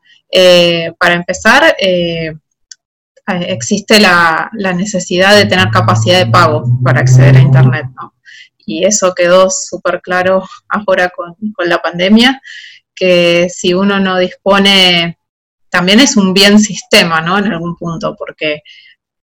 Para 0.99 1.15
empezar, 1.15 1.77
existe 3.27 4.01
la, 4.01 4.51
necesidad 4.75 5.37
de 5.37 5.45
tener 5.45 5.69
capacidad 5.71 6.19
de 6.19 6.31
pago 6.31 6.65
para 6.83 7.01
acceder 7.01 7.37
a 7.37 7.41
Internet, 7.41 7.87
¿no? 7.95 8.15
Y 8.65 8.85
eso 8.85 9.13
quedó 9.15 9.51
súper 9.51 10.01
claro 10.01 10.43
ahora 10.69 11.11
con, 11.11 11.35
con, 11.55 11.69
la 11.69 11.83
pandemia, 11.83 12.41
que 12.95 13.49
si 13.49 13.75
uno 13.75 13.99
no 14.01 14.19
dispone, 14.19 15.19
también 15.69 16.01
es 16.01 16.17
un 16.17 16.35
bien 16.35 16.59
sistema, 16.59 17.21
¿no? 17.21 17.39
En 17.39 17.53
algún 17.53 17.77
punto, 17.77 18.15
porque 18.17 18.63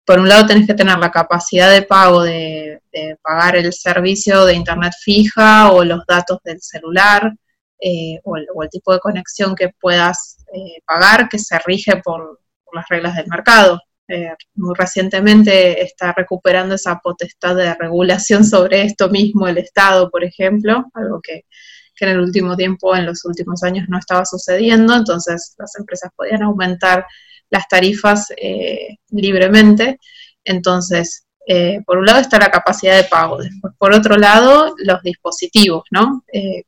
por 0.06 0.20
un 0.20 0.28
lado 0.28 0.48
tenés 0.48 0.68
que 0.68 0.74
tener 0.74 0.98
la 0.98 1.12
capacidad 1.12 1.72
de 1.72 1.84
pago 1.84 2.24
de, 2.24 2.82
pagar 3.22 3.56
el 3.56 3.72
servicio 3.74 4.46
de 4.46 4.54
internet 4.54 4.94
fija 5.02 5.72
o 5.72 5.84
los 5.84 6.06
datos 6.06 6.40
del 6.44 6.62
celular 6.62 7.34
eh, 7.80 8.20
o, 8.24 8.38
el, 8.38 8.70
tipo 8.70 8.94
de 8.94 9.00
conexión 9.00 9.56
que 9.56 9.70
puedas 9.70 10.38
eh, 10.54 10.82
pagar 10.86 11.30
que 11.30 11.40
se 11.40 11.58
rige 11.60 11.98
por, 11.98 12.40
las 12.74 12.88
reglas 12.90 13.16
del 13.16 13.28
mercado. 13.28 13.80
Eh, 14.08 14.34
muy 14.56 14.74
recientemente 14.76 15.82
está 15.82 16.12
recuperando 16.12 16.76
esa 16.76 17.00
potestad 17.00 17.56
de 17.56 17.74
regulación 17.76 18.44
sobre 18.46 18.84
esto 18.84 19.10
mismo 19.10 19.48
el 19.48 19.58
Estado, 19.58 20.10
por 20.10 20.24
ejemplo, 20.24 20.86
algo 20.94 21.22
que, 21.22 21.46
que 21.96 22.06
en 22.06 22.12
el 22.12 22.20
último 22.20 22.56
tiempo, 22.56 22.96
en 22.96 23.06
los 23.06 23.24
últimos 23.26 23.64
años, 23.64 23.88
no 23.90 23.98
estaba 23.98 24.26
sucediendo, 24.26 24.96
entonces 24.96 25.56
las 25.58 25.76
empresas 25.78 26.12
podían 26.16 26.44
aumentar 26.44 27.06
las 27.50 27.68
tarifas 27.68 28.34
eh, 28.38 28.98
libremente. 29.12 30.00
Entonces, 30.44 31.26
eh, 31.48 31.82
por 31.86 31.98
un 31.98 32.06
lado 32.06 32.20
está 32.20 32.40
la 32.40 32.52
capacidad 32.52 32.96
de 32.98 33.04
pago, 33.04 33.38
después 33.38 33.74
por 33.78 33.94
otro 33.94 34.18
lado 34.18 34.74
los 34.78 35.02
dispositivos, 35.04 35.84
¿no? 35.92 36.24
Eh, 36.34 36.64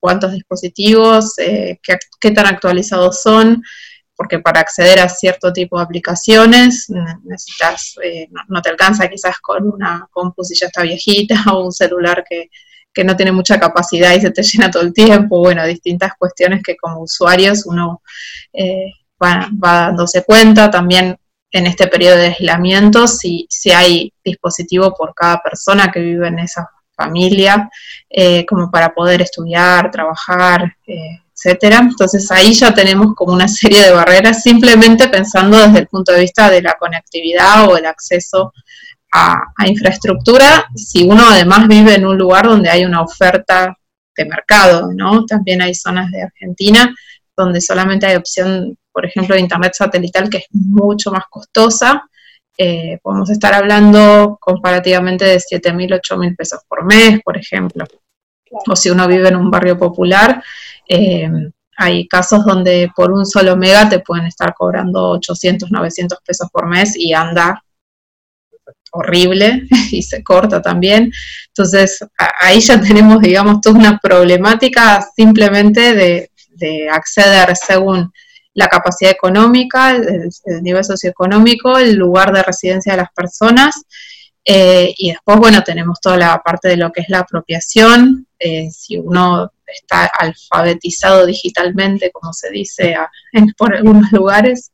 ¿Cuántos 0.00 0.32
dispositivos? 0.32 1.34
Qué, 1.36 2.30
tan 2.30 2.46
actualizados 2.46 3.20
son? 3.20 3.64
Porque 4.14 4.38
para 4.38 4.60
acceder 4.60 5.00
a 5.00 5.08
cierto 5.08 5.52
tipo 5.52 5.76
de 5.76 5.84
aplicaciones 5.84 6.86
necesitas, 7.24 7.96
no, 8.48 8.62
te 8.62 8.70
alcanza 8.70 9.08
quizás 9.08 9.40
con 9.40 9.68
una 9.68 10.06
compu 10.12 10.44
si 10.44 10.54
está 10.64 10.82
viejita 10.82 11.34
o 11.52 11.64
un 11.64 11.72
celular 11.72 12.24
que, 12.28 12.48
que 12.98 13.04
no 13.04 13.14
tiene 13.14 13.30
mucha 13.30 13.60
capacidad 13.60 14.12
y 14.12 14.20
se 14.20 14.32
te 14.32 14.42
llena 14.42 14.72
todo 14.72 14.82
el 14.82 14.92
tiempo, 14.92 15.38
bueno, 15.38 15.64
distintas 15.64 16.14
cuestiones 16.18 16.62
que 16.64 16.76
como 16.76 17.02
usuarios 17.02 17.64
uno 17.64 18.02
va, 19.22 19.48
dándose 19.60 20.24
cuenta 20.24 20.68
también 20.68 21.16
en 21.52 21.66
este 21.66 21.86
periodo 21.86 22.16
de 22.16 22.26
aislamiento 22.26 23.06
si, 23.06 23.46
si 23.48 23.70
hay 23.70 24.12
dispositivo 24.24 24.92
por 24.96 25.14
cada 25.14 25.40
persona 25.40 25.92
que 25.92 26.00
vive 26.00 26.26
en 26.26 26.40
esa 26.40 26.68
familia, 26.98 27.70
eh, 28.10 28.44
como 28.44 28.68
para 28.68 28.92
poder 28.92 29.22
estudiar, 29.22 29.92
trabajar, 29.92 30.76
eh, 30.86 31.20
etcétera. 31.32 31.78
Entonces 31.78 32.28
ahí 32.32 32.52
ya 32.52 32.74
tenemos 32.74 33.14
como 33.14 33.32
una 33.32 33.46
serie 33.46 33.82
de 33.82 33.92
barreras, 33.92 34.42
simplemente 34.42 35.08
pensando 35.08 35.56
desde 35.56 35.78
el 35.78 35.86
punto 35.86 36.12
de 36.12 36.22
vista 36.22 36.50
de 36.50 36.60
la 36.60 36.74
conectividad 36.74 37.68
o 37.68 37.76
el 37.76 37.86
acceso 37.86 38.52
a, 39.12 39.42
a 39.56 39.68
infraestructura, 39.68 40.68
si 40.74 41.04
uno 41.04 41.22
además 41.28 41.66
vive 41.68 41.94
en 41.94 42.06
un 42.06 42.18
lugar 42.18 42.46
donde 42.46 42.70
hay 42.70 42.84
una 42.84 43.02
oferta 43.02 43.76
de 44.16 44.24
mercado, 44.24 44.90
¿no? 44.94 45.24
También 45.24 45.62
hay 45.62 45.74
zonas 45.74 46.10
de 46.10 46.22
Argentina 46.22 46.94
donde 47.36 47.60
solamente 47.60 48.06
hay 48.06 48.16
opción 48.16 48.76
por 48.98 49.06
ejemplo, 49.06 49.36
de 49.36 49.42
Internet 49.42 49.74
satelital, 49.74 50.28
que 50.28 50.38
es 50.38 50.46
mucho 50.50 51.12
más 51.12 51.22
costosa. 51.30 52.02
Eh, 52.58 52.98
podemos 53.00 53.30
estar 53.30 53.54
hablando 53.54 54.36
comparativamente 54.40 55.24
de 55.24 55.36
7.000, 55.36 56.00
8.000 56.00 56.36
pesos 56.36 56.62
por 56.66 56.84
mes, 56.84 57.20
por 57.22 57.36
ejemplo. 57.36 57.86
O 58.68 58.74
si 58.74 58.90
uno 58.90 59.06
vive 59.06 59.28
en 59.28 59.36
un 59.36 59.52
barrio 59.52 59.78
popular, 59.78 60.42
eh, 60.88 61.30
hay 61.76 62.08
casos 62.08 62.44
donde 62.44 62.90
por 62.96 63.12
un 63.12 63.24
solo 63.24 63.56
mega 63.56 63.88
te 63.88 64.00
pueden 64.00 64.26
estar 64.26 64.52
cobrando 64.52 65.10
800, 65.10 65.70
900 65.70 66.18
pesos 66.26 66.48
por 66.50 66.66
mes 66.66 66.96
y 66.96 67.14
anda 67.14 67.62
horrible 68.92 69.62
y 69.90 70.02
se 70.02 70.22
corta 70.22 70.62
también. 70.62 71.12
Entonces, 71.48 72.04
ahí 72.40 72.60
ya 72.60 72.80
tenemos, 72.80 73.20
digamos, 73.20 73.60
toda 73.60 73.78
una 73.78 73.98
problemática 73.98 75.06
simplemente 75.16 75.94
de, 75.94 76.30
de 76.50 76.88
acceder 76.90 77.56
según 77.56 78.12
la 78.58 78.66
capacidad 78.66 79.12
económica, 79.12 79.92
el, 79.92 80.30
nivel 80.62 80.84
socioeconómico, 80.84 81.78
el 81.78 81.94
lugar 81.94 82.32
de 82.32 82.42
residencia 82.42 82.92
de 82.92 82.98
las 82.98 83.12
personas. 83.12 83.84
Eh, 84.44 84.92
y 84.96 85.10
después, 85.10 85.38
bueno, 85.38 85.62
tenemos 85.62 86.00
toda 86.00 86.16
la 86.16 86.42
parte 86.42 86.68
de 86.68 86.76
lo 86.76 86.90
que 86.90 87.02
es 87.02 87.08
la 87.08 87.20
apropiación. 87.20 88.26
Eh, 88.36 88.68
si 88.70 88.96
uno 88.96 89.52
está 89.64 90.06
alfabetizado 90.06 91.24
digitalmente, 91.24 92.10
como 92.10 92.32
se 92.32 92.50
dice 92.50 92.96
por 93.56 93.76
algunos 93.76 94.10
lugares, 94.10 94.72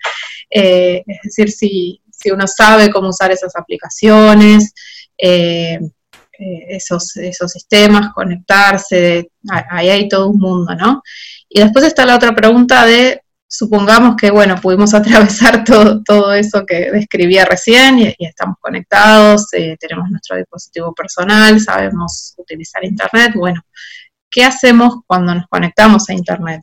eh, 0.49 1.02
es 1.06 1.21
decir, 1.25 1.50
si, 1.50 2.00
si, 2.25 2.31
uno 2.31 2.47
sabe 2.47 2.90
cómo 2.90 3.09
usar 3.09 3.31
esas 3.31 3.54
aplicaciones, 3.57 4.73
esos, 5.19 7.16
esos 7.16 7.52
sistemas, 7.52 8.12
conectarse, 8.12 9.31
ahí 9.71 9.88
hay 9.88 10.09
todo 10.09 10.31
un 10.31 10.38
mundo, 10.38 10.75
¿no? 10.75 11.02
Y 11.49 11.61
después 11.61 11.85
está 11.85 12.04
la 12.04 12.16
otra 12.16 12.35
pregunta 12.35 12.85
de 12.85 13.23
supongamos 13.54 14.16
que, 14.16 14.31
bueno, 14.31 14.61
pudimos 14.61 14.95
atravesar 14.95 15.64
todo, 15.64 16.02
todo 16.02 16.35
eso 16.35 16.64
que 16.66 16.90
describía 16.90 17.45
recién 17.45 17.99
y, 17.99 18.14
estamos 18.19 18.57
conectados, 18.61 19.52
eh, 19.52 19.76
tenemos 19.78 20.11
nuestro 20.11 20.37
dispositivo 20.37 20.93
personal, 20.95 21.61
sabemos 21.61 22.35
utilizar 22.37 22.85
Internet. 22.85 23.33
Bueno, 23.35 23.62
¿qué 24.31 24.45
hacemos 24.45 24.97
cuando 25.07 25.35
nos 25.35 25.47
conectamos 25.49 26.09
a 26.09 26.14
Internet? 26.14 26.62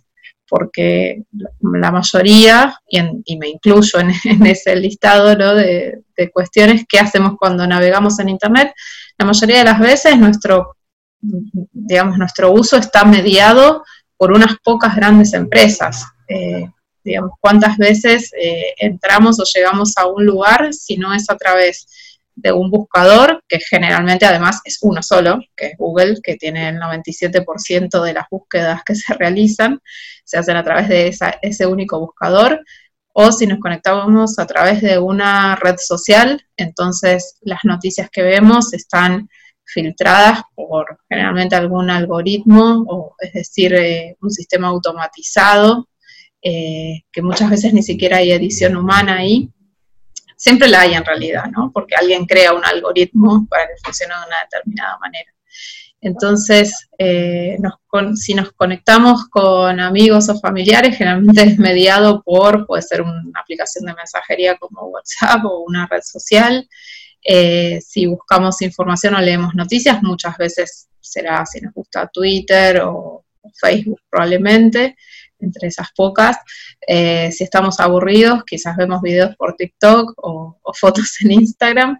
Porque 0.51 1.24
la 1.62 1.91
mayoría, 1.91 2.77
y, 2.89 3.38
me 3.38 3.48
incluyo 3.48 4.00
en, 4.00 4.12
ese 4.46 4.75
listado 4.75 5.34
de, 5.55 6.03
cuestiones, 6.34 6.84
¿qué 6.89 7.00
hacemos 7.00 7.38
cuando 7.39 7.65
navegamos 7.65 8.20
en 8.20 8.27
Internet? 8.27 8.74
La 9.17 9.25
mayoría 9.25 9.60
de 9.60 9.63
las 9.63 9.79
veces 9.79 10.17
nuestro, 10.17 10.75
digamos, 11.22 12.17
nuestro 12.17 12.51
uso 12.51 12.75
está 12.75 13.05
mediado 13.05 13.86
por 14.17 14.34
unas 14.34 14.58
pocas 14.62 14.93
grandes 14.93 15.34
empresas. 15.34 16.05
Eh, 16.27 16.70
digamos, 17.01 17.31
cuántas 17.39 17.77
veces 17.77 18.29
eh, 18.38 18.74
entramos 18.77 19.39
o 19.39 19.43
llegamos 19.55 19.98
a 19.98 20.05
un 20.05 20.25
lugar 20.25 20.74
si 20.74 20.98
no 20.98 21.13
es 21.13 21.29
a 21.29 21.38
través 21.38 21.88
de 22.36 22.52
un 22.52 22.70
buscador, 22.70 23.44
que 23.48 23.60
generalmente 23.60 24.26
además 24.26 24.62
es 24.64 24.80
uno 24.82 25.02
solo, 25.04 25.40
que 25.56 25.68
es 25.68 25.78
Google, 25.78 26.18
que 26.24 26.36
tiene 26.36 26.70
el 26.70 26.78
97% 26.78 28.02
de 28.04 28.14
las 28.14 28.26
búsquedas 28.30 28.82
que 28.84 28.96
se 28.96 29.14
realizan, 29.14 29.80
se 30.24 30.38
hacen 30.38 30.58
a 30.58 30.64
través 30.64 30.88
de 30.90 31.16
ese 31.42 31.66
único 31.66 32.00
buscador, 32.00 32.64
o 33.14 33.32
si 33.32 33.46
nos 33.46 33.60
conectamos 33.60 34.40
a 34.40 34.48
través 34.48 34.82
de 34.82 34.98
una 34.98 35.56
red 35.56 35.76
social, 35.78 36.42
entonces 36.56 37.38
las 37.42 37.60
noticias 37.64 38.10
que 38.10 38.22
vemos 38.24 38.74
están 38.74 39.28
filtradas 39.66 40.42
por 40.56 41.00
generalmente 41.10 41.56
algún 41.56 41.90
algoritmo, 41.90 42.86
o 42.88 43.16
es 43.20 43.34
decir, 43.34 43.74
eh, 43.74 44.18
un 44.22 44.32
sistema 44.32 44.68
automatizado 44.68 45.88
eh, 46.42 47.04
que 47.12 47.22
muchas 47.22 47.50
veces 47.50 47.74
ni 47.74 47.84
siquiera 47.84 48.18
hay 48.18 48.32
edición 48.32 48.76
humana 48.76 49.18
ahí. 49.18 49.50
Siempre 50.41 50.67
la 50.67 50.81
hay 50.81 50.95
en 50.95 51.05
realidad, 51.05 51.45
¿no? 51.55 51.71
Porque 51.71 51.93
alguien 51.93 52.25
crea 52.25 52.51
un 52.53 52.65
algoritmo 52.65 53.45
para 53.48 53.67
que 53.67 53.74
funcione 53.83 54.15
de 54.15 54.27
una 54.27 54.38
determinada 54.41 54.98
manera. 54.98 55.31
Entonces, 56.01 56.89
eh, 56.98 57.60
si 58.15 58.33
nos 58.33 58.51
conectamos 58.53 59.29
con 59.29 59.79
amigos 59.79 60.29
o 60.29 60.39
familiares, 60.39 60.98
generalmente 60.98 61.43
es 61.43 61.60
mediado 61.60 62.24
por, 62.24 62.65
puede 62.65 62.81
ser 62.81 63.03
una 63.03 63.39
aplicación 63.39 63.86
de 63.86 63.93
mensajería 63.93 64.57
como 64.57 64.88
WhatsApp 64.88 65.45
o 65.45 65.60
una 65.60 65.86
red 65.86 66.01
social. 66.03 66.67
Eh, 67.24 67.79
si 67.79 68.07
buscamos 68.07 68.63
información 68.63 69.13
o 69.13 69.21
leemos 69.21 69.53
noticias, 69.53 70.01
muchas 70.01 70.36
veces 70.39 70.89
será 71.00 71.45
si 71.45 71.62
nos 71.62 71.71
gusta 71.71 72.07
Twitter 72.07 72.81
o 72.83 73.25
Facebook 73.60 74.00
probablemente 74.10 74.98
entre 75.41 75.67
esas 75.67 75.91
pocas. 75.95 76.38
Eh, 76.86 77.31
si 77.31 77.43
estamos 77.43 77.79
aburridos, 77.79 78.43
quizás 78.45 78.75
vemos 78.77 79.01
videos 79.01 79.36
por 79.36 79.55
TikTok 79.55 80.13
o, 80.17 80.57
fotos 80.74 81.17
en 81.21 81.31
Instagram. 81.31 81.98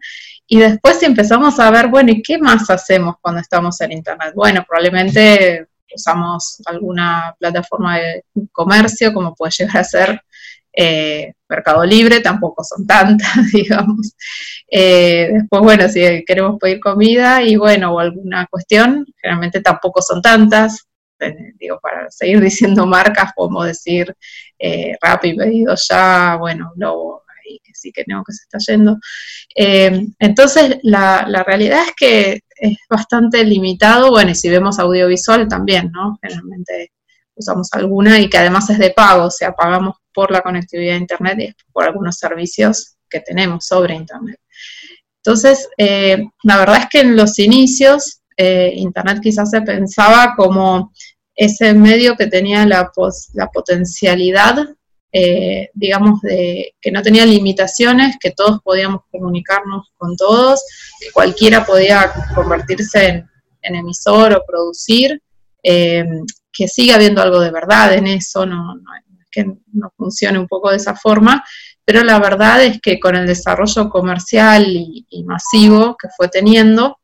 Y 0.48 0.60
después 0.60 1.00
si 1.00 1.06
empezamos 1.06 1.60
a 1.60 1.72
ver, 1.72 1.88
bueno, 1.88 2.12
¿y 2.12 2.22
qué 2.22 2.38
más 2.38 2.70
hacemos 2.70 3.16
cuando 3.22 3.42
estamos 3.42 3.80
en 3.82 3.92
Internet? 3.92 4.34
Bueno, 4.36 4.66
probablemente 4.68 5.68
usamos 5.94 6.62
alguna 6.66 7.36
plataforma 7.40 7.98
de 8.00 8.24
comercio, 8.52 9.14
como 9.14 9.36
puede 9.36 9.52
llegar 9.58 9.78
a 9.78 9.84
ser 9.84 10.22
eh, 10.74 11.34
Mercado 11.50 11.84
Libre, 11.84 12.22
tampoco 12.22 12.64
son 12.64 12.86
tantas, 12.88 13.52
digamos. 13.54 14.14
Eh, 14.70 15.30
después, 15.34 15.62
bueno, 15.62 15.88
si 15.90 16.24
queremos 16.26 16.58
pedir 16.60 16.80
comida 16.80 17.44
y 17.44 17.56
bueno, 17.58 17.94
o 17.94 18.00
alguna 18.00 18.48
cuestión, 18.50 19.06
generalmente 19.22 19.62
tampoco 19.62 20.02
son 20.02 20.22
tantas. 20.22 20.88
Digo, 21.60 21.80
para 21.82 22.10
seguir 22.10 22.40
diciendo 22.42 22.86
marcas, 22.86 23.32
podemos 23.36 23.66
decir 23.66 24.16
eh, 24.60 24.96
Rappi, 25.02 25.36
pedido 25.36 25.76
ya, 25.76 26.38
bueno, 26.40 26.72
Globo, 26.76 27.24
ahí 27.28 27.60
que 27.64 27.72
sí 27.74 27.92
que 27.92 28.04
no, 28.08 28.24
que 28.24 28.34
se 28.34 28.44
está 28.44 28.58
yendo. 28.72 28.98
Eh, 29.56 30.08
entonces, 30.20 30.80
la, 30.84 31.26
realidad 31.46 31.84
es 31.88 31.94
que 31.96 32.40
es 32.56 32.78
bastante 32.90 33.44
limitado, 33.44 34.10
bueno, 34.12 34.32
y 34.32 34.36
si 34.36 34.50
vemos 34.50 34.80
audiovisual 34.80 35.48
también, 35.48 35.92
¿no? 35.92 36.20
Generalmente 36.22 36.92
usamos 37.36 37.70
alguna 37.74 38.20
y 38.20 38.30
que 38.30 38.38
además 38.38 38.70
es 38.70 38.78
de 38.78 38.92
pago, 38.92 39.26
o 39.26 39.32
sea, 39.32 39.54
pagamos 39.54 39.96
por 40.14 40.32
la 40.32 40.42
conectividad 40.42 40.96
a 40.96 41.00
Internet 41.00 41.40
y 41.40 41.72
por 41.72 41.86
algunos 41.86 42.18
servicios 42.18 42.98
tenemos 43.20 43.66
sobre 43.66 43.96
Internet. 43.96 44.40
Entonces, 45.18 45.68
eh, 45.78 46.30
la 46.44 46.58
verdad 46.58 46.78
es 46.78 46.90
que 46.90 47.02
en 47.02 47.16
los 47.16 47.38
inicios, 47.38 48.22
eh, 48.38 48.72
Internet 48.76 49.20
quizás 49.22 49.50
se 49.52 49.62
pensaba 49.62 50.34
como 50.36 50.94
ese 51.36 51.74
medio 51.74 52.16
que 52.16 52.28
tenía 52.28 52.66
la, 52.66 52.92
la 53.34 53.50
potencialidad, 53.50 54.68
eh, 55.12 55.70
digamos, 55.74 56.22
de 56.22 56.76
que 56.82 56.92
no 56.92 57.02
tenía 57.02 57.26
limitaciones, 57.26 58.18
que 58.20 58.32
todos 58.32 58.60
podíamos 58.64 59.02
comunicarnos 59.12 59.92
con 59.98 60.16
todos, 60.16 60.64
que 61.00 61.12
cualquiera 61.12 61.66
podía 61.66 62.12
convertirse 62.36 63.26
en, 63.62 63.76
emisor 63.76 64.34
o 64.34 64.46
producir, 64.46 65.22
que 65.62 66.68
siga 66.68 66.96
habiendo 66.96 67.22
algo 67.22 67.40
de 67.40 67.52
verdad 67.52 67.94
en 67.94 68.08
eso, 68.08 68.46
no, 68.46 68.76
no, 68.76 68.92
que 69.32 69.46
no 69.74 69.92
funcione 69.96 70.38
un 70.38 70.48
poco 70.48 70.70
de 70.70 70.78
esa 70.78 70.96
forma, 70.96 71.44
pero 71.86 72.04
la 72.04 72.20
verdad 72.20 72.64
es 72.64 72.80
que 72.82 73.00
con 73.00 73.16
el 73.16 73.26
desarrollo 73.26 73.90
comercial 73.90 74.66
y, 74.68 75.24
masivo 75.26 75.96
que 76.00 76.10
fue 76.16 76.28
teniendo, 76.28 77.00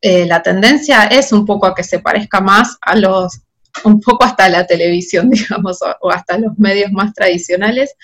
eh, 0.00 0.26
la 0.26 0.42
tendencia 0.42 1.04
es 1.04 1.32
un 1.32 1.44
poco 1.44 1.66
a 1.66 1.74
que 1.74 1.82
se 1.82 1.98
parezca 1.98 2.40
más 2.40 2.76
a 2.80 2.96
los, 2.96 3.40
un 3.84 4.00
poco 4.00 4.24
hasta 4.24 4.48
la 4.48 4.66
televisión, 4.66 5.30
digamos, 5.30 5.78
o, 6.00 6.10
hasta 6.10 6.38
los 6.38 6.56
medios 6.58 6.92
más 6.92 7.12
tradicionales, 7.12 7.94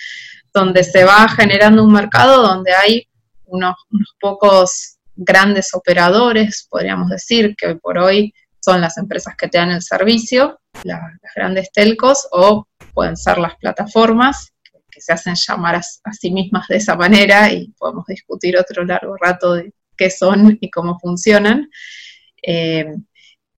donde 0.52 0.84
se 0.84 1.04
va 1.04 1.28
generando 1.28 1.84
un 1.84 1.92
mercado 1.92 2.42
donde 2.42 2.72
hay 2.72 3.08
unos, 3.46 3.74
pocos 4.20 4.98
grandes 5.16 5.74
operadores, 5.74 6.66
podríamos 6.68 7.08
decir, 7.08 7.54
que 7.56 7.76
por 7.76 7.98
hoy 7.98 8.34
son 8.60 8.80
las 8.80 8.98
empresas 8.98 9.36
que 9.36 9.48
te 9.48 9.58
dan 9.58 9.70
el 9.70 9.82
servicio, 9.82 10.58
las 10.82 11.00
grandes 11.36 11.70
telcos, 11.70 12.26
o 12.32 12.66
pueden 12.92 13.16
ser 13.16 13.38
las 13.38 13.56
plataformas 13.56 14.52
que 14.90 15.00
se 15.00 15.12
hacen 15.12 15.34
llamar 15.34 15.76
a, 15.76 16.12
sí 16.12 16.30
mismas 16.32 16.66
de 16.68 16.76
esa 16.76 16.96
manera 16.96 17.52
y 17.52 17.68
podemos 17.78 18.06
discutir 18.06 18.56
otro 18.56 18.84
largo 18.84 19.16
rato 19.16 19.54
de 19.54 19.72
qué 19.96 20.10
son 20.10 20.58
y 20.60 20.70
cómo 20.70 20.98
funcionan. 20.98 21.70
Eh, 22.42 22.86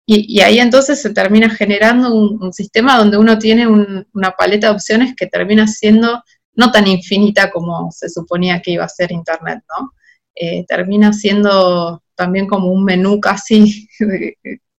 y, 0.09 0.41
ahí 0.41 0.61
entonces 0.61 1.03
se 1.03 1.11
termina 1.13 1.51
generando 1.51 2.15
un, 2.15 2.53
sistema 2.53 2.97
donde 2.97 3.17
uno 3.17 3.39
tiene 3.39 3.67
una 3.67 4.31
paleta 4.33 4.69
de 4.69 4.75
opciones 4.75 5.15
que 5.17 5.27
termina 5.27 5.67
siendo 5.67 6.23
no 6.55 6.71
tan 6.71 6.87
infinita 6.87 7.51
como 7.51 7.91
se 7.91 8.09
suponía 8.09 8.63
que 8.63 8.73
iba 8.73 8.85
a 8.85 8.89
ser 8.89 9.11
Internet, 9.13 9.65
¿no? 9.77 9.93
Eh, 10.35 10.65
termina 10.69 11.13
siendo 11.13 12.03
también 12.15 12.47
como 12.47 12.71
un 12.71 12.85
menú 12.85 13.21
casi 13.21 13.89
de, 14.01 14.37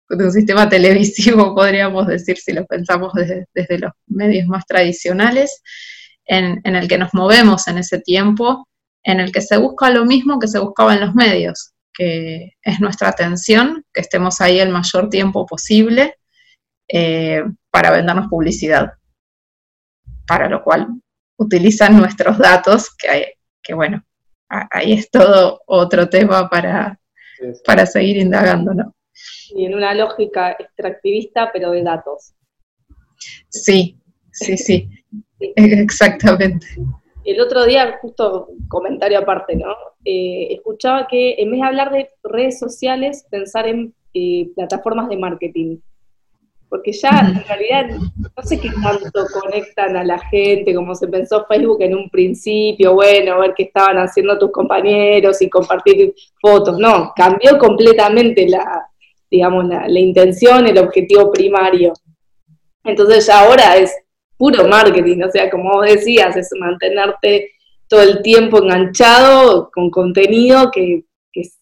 un 0.10 0.32
sistema 0.32 0.70
televisivo, 0.70 1.54
podríamos 1.54 2.08
decir, 2.08 2.38
si 2.38 2.54
lo 2.54 2.66
pensamos 2.66 3.12
desde 3.54 3.80
los 3.80 3.92
medios 4.08 4.48
más 4.48 4.66
tradicionales 4.66 5.62
en, 6.28 6.62
el 6.64 6.88
que 6.88 6.98
nos 6.98 7.14
movemos 7.14 7.68
en 7.68 7.80
ese 7.80 8.00
tiempo, 8.00 8.68
en 9.08 9.22
el 9.22 9.32
que 9.32 9.40
se 9.40 9.56
busca 9.58 9.90
lo 9.90 10.06
mismo 10.06 10.38
que 10.38 10.50
se 10.50 10.60
buscaba 10.60 10.94
en 10.94 11.00
los 11.00 11.16
medios, 11.16 11.72
que 11.94 12.52
es 12.62 12.80
nuestra 12.82 13.08
atención, 13.08 13.86
que 13.94 14.02
estemos 14.02 14.42
ahí 14.42 14.60
el 14.60 14.70
mayor 14.70 15.10
tiempo 15.10 15.46
posible 15.46 16.16
eh, 16.90 17.42
para 17.72 17.92
vendernos 17.92 18.28
publicidad, 18.28 18.92
para 20.28 20.50
lo 20.50 20.62
cual 20.62 20.90
utilizan 21.38 21.96
nuestros 21.96 22.38
datos, 22.38 22.94
que, 22.98 23.10
hay, 23.10 23.26
que 23.64 23.74
bueno, 23.74 24.04
ahí 24.50 24.92
es 24.92 25.10
todo 25.10 25.62
otro 25.68 26.10
tema 26.10 26.50
para, 26.50 27.00
para 27.66 27.86
seguir 27.86 28.18
indagando, 28.18 28.74
¿no? 28.74 28.94
Y 29.56 29.66
en 29.68 29.74
una 29.74 29.94
lógica 29.94 30.52
extractivista, 30.60 31.50
pero 31.54 31.72
de 31.72 31.82
datos. 31.82 32.34
Sí, 33.48 33.98
sí, 34.34 34.58
sí. 34.58 34.90
Exactamente. 35.56 36.68
El 37.28 37.42
otro 37.42 37.66
día, 37.66 37.98
justo 38.02 38.48
comentario 38.70 39.20
aparte, 39.20 39.58
¿no? 39.58 39.76
Eh, 40.06 40.48
escuchaba 40.52 41.08
que 41.10 41.36
en 41.38 41.52
vez 41.52 41.60
de 41.60 41.68
hablar 41.68 41.92
de 41.92 42.10
redes 42.24 42.58
sociales, 42.58 43.28
pensar 43.30 43.68
en 43.68 43.94
eh, 44.14 44.48
plataformas 44.56 45.10
de 45.10 45.18
marketing. 45.18 45.78
Porque 46.70 46.94
ya 46.94 47.10
en 47.10 47.44
realidad 47.44 47.98
no 48.16 48.44
sé 48.44 48.62
qué 48.62 48.70
tanto 48.82 49.26
conectan 49.42 49.98
a 49.98 50.06
la 50.06 50.20
gente, 50.20 50.74
como 50.74 50.96
se 50.96 51.10
pensó 51.10 51.46
Facebook 51.48 51.82
en 51.82 51.96
un 51.96 52.10
principio, 52.10 52.94
bueno, 52.94 53.40
ver 53.40 53.54
qué 53.58 53.64
estaban 53.64 53.98
haciendo 53.98 54.40
tus 54.40 54.52
compañeros 54.52 55.42
y 55.42 55.50
compartir 55.50 56.16
fotos. 56.42 56.80
No, 56.80 57.12
cambió 57.14 57.58
completamente 57.58 58.48
la, 58.48 58.88
digamos, 59.30 59.68
la, 59.68 59.86
la 59.86 60.00
intención, 60.00 60.66
el 60.66 60.78
objetivo 60.78 61.30
primario. 61.30 61.92
Entonces 62.86 63.28
ya 63.28 63.42
ahora 63.42 63.76
es 63.76 63.94
puro 64.38 64.68
marketing, 64.68 65.24
o 65.24 65.32
sea, 65.32 65.50
como 65.50 65.82
decías, 65.82 66.36
es 66.36 66.50
mantenerte 66.60 67.52
todo 67.88 68.02
el 68.02 68.22
tiempo 68.22 68.62
enganchado 68.62 69.72
con 69.72 69.90
contenido 69.90 70.70
que, 70.72 71.04
es 71.34 71.60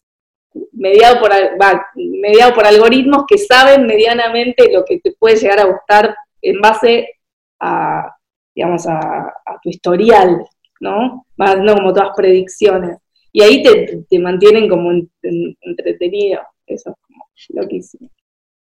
mediado 0.72 1.20
por, 1.20 1.32
mediado 1.96 2.54
por 2.54 2.66
algoritmos 2.66 3.26
que 3.28 3.38
saben 3.38 3.86
medianamente 3.86 4.72
lo 4.72 4.84
que 4.86 5.00
te 5.00 5.14
puede 5.14 5.38
llegar 5.38 5.60
a 5.60 5.66
gustar 5.66 6.16
en 6.42 6.62
base 6.62 7.10
a, 7.60 8.16
digamos, 8.54 8.86
a, 8.88 9.34
tu 9.62 9.70
historial, 9.70 10.46
¿no? 10.80 11.26
Más 11.38 11.58
no 11.58 11.76
como 11.76 11.94
todas 11.94 12.16
predicciones. 12.16 12.98
Y 13.32 13.42
ahí 13.42 13.64
te, 13.64 14.20
mantienen 14.20 14.70
como 14.70 14.92
entretenido, 15.62 16.42
eso 16.66 16.92
es 16.92 16.96
como 17.02 17.26
loquísimo. 17.50 18.10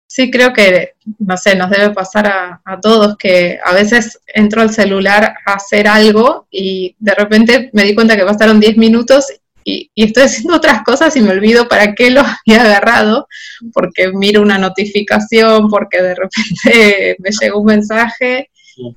Sí, 0.09 0.31
creo 0.31 0.53
que, 0.53 0.93
no 1.19 1.37
sé, 1.37 1.57
nos 1.57 1.69
debe 1.69 1.91
pasar 1.91 2.27
a, 2.27 2.81
todos 2.81 3.17
que 3.17 3.59
a 3.65 3.73
veces 3.73 4.21
entro 4.27 4.63
al 4.63 4.73
celular 4.73 5.35
a 5.45 5.55
hacer 5.55 5.89
algo 5.89 6.47
y 6.51 6.95
de 6.99 7.15
repente 7.15 7.71
me 7.73 7.85
di 7.85 7.95
cuenta 7.95 8.17
que 8.17 8.25
pasaron 8.25 8.61
10 8.61 8.77
minutos 8.77 9.27
y, 9.65 9.91
estoy 9.97 10.25
haciendo 10.25 10.57
otras 10.57 10.83
cosas 10.85 11.17
y 11.17 11.21
me 11.21 11.31
olvido 11.31 11.67
para 11.69 11.95
qué 11.95 12.11
lo 12.11 12.21
había 12.21 12.63
agarrado, 12.63 13.27
porque 13.73 14.13
miro 14.13 14.43
una 14.43 14.59
notificación, 14.59 15.69
porque 15.69 16.01
de 16.01 16.15
repente 16.15 17.17
me 17.19 17.31
llega 17.31 17.59
un 17.59 17.67
mensaje 17.67 18.49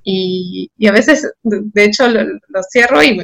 y, 0.04 0.70
a 0.88 0.92
veces, 0.92 1.28
de 1.42 1.84
hecho, 1.84 2.08
lo, 2.08 2.64
cierro 2.70 3.02
y, 3.04 3.20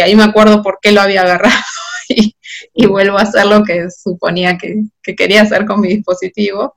ahí 0.00 0.14
me 0.14 0.24
acuerdo 0.24 0.62
por 0.62 0.78
qué 0.82 0.92
lo 0.92 1.00
había 1.00 1.22
agarrado 1.22 1.62
y, 2.08 2.86
vuelvo 2.86 3.18
a 3.18 3.22
hacer 3.22 3.46
lo 3.46 3.64
que 3.64 3.88
suponía 3.90 4.58
que, 4.58 4.82
que 5.02 5.16
quería 5.16 5.42
hacer 5.42 5.64
con 5.64 5.80
mi 5.80 5.88
dispositivo. 5.88 6.74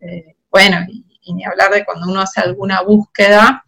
Eh, 0.00 0.36
bueno, 0.50 0.78
y, 0.88 1.04
ni 1.32 1.44
hablar 1.44 1.70
de 1.70 1.84
cuando 1.84 2.08
uno 2.08 2.22
hace 2.22 2.40
alguna 2.40 2.82
búsqueda 2.82 3.62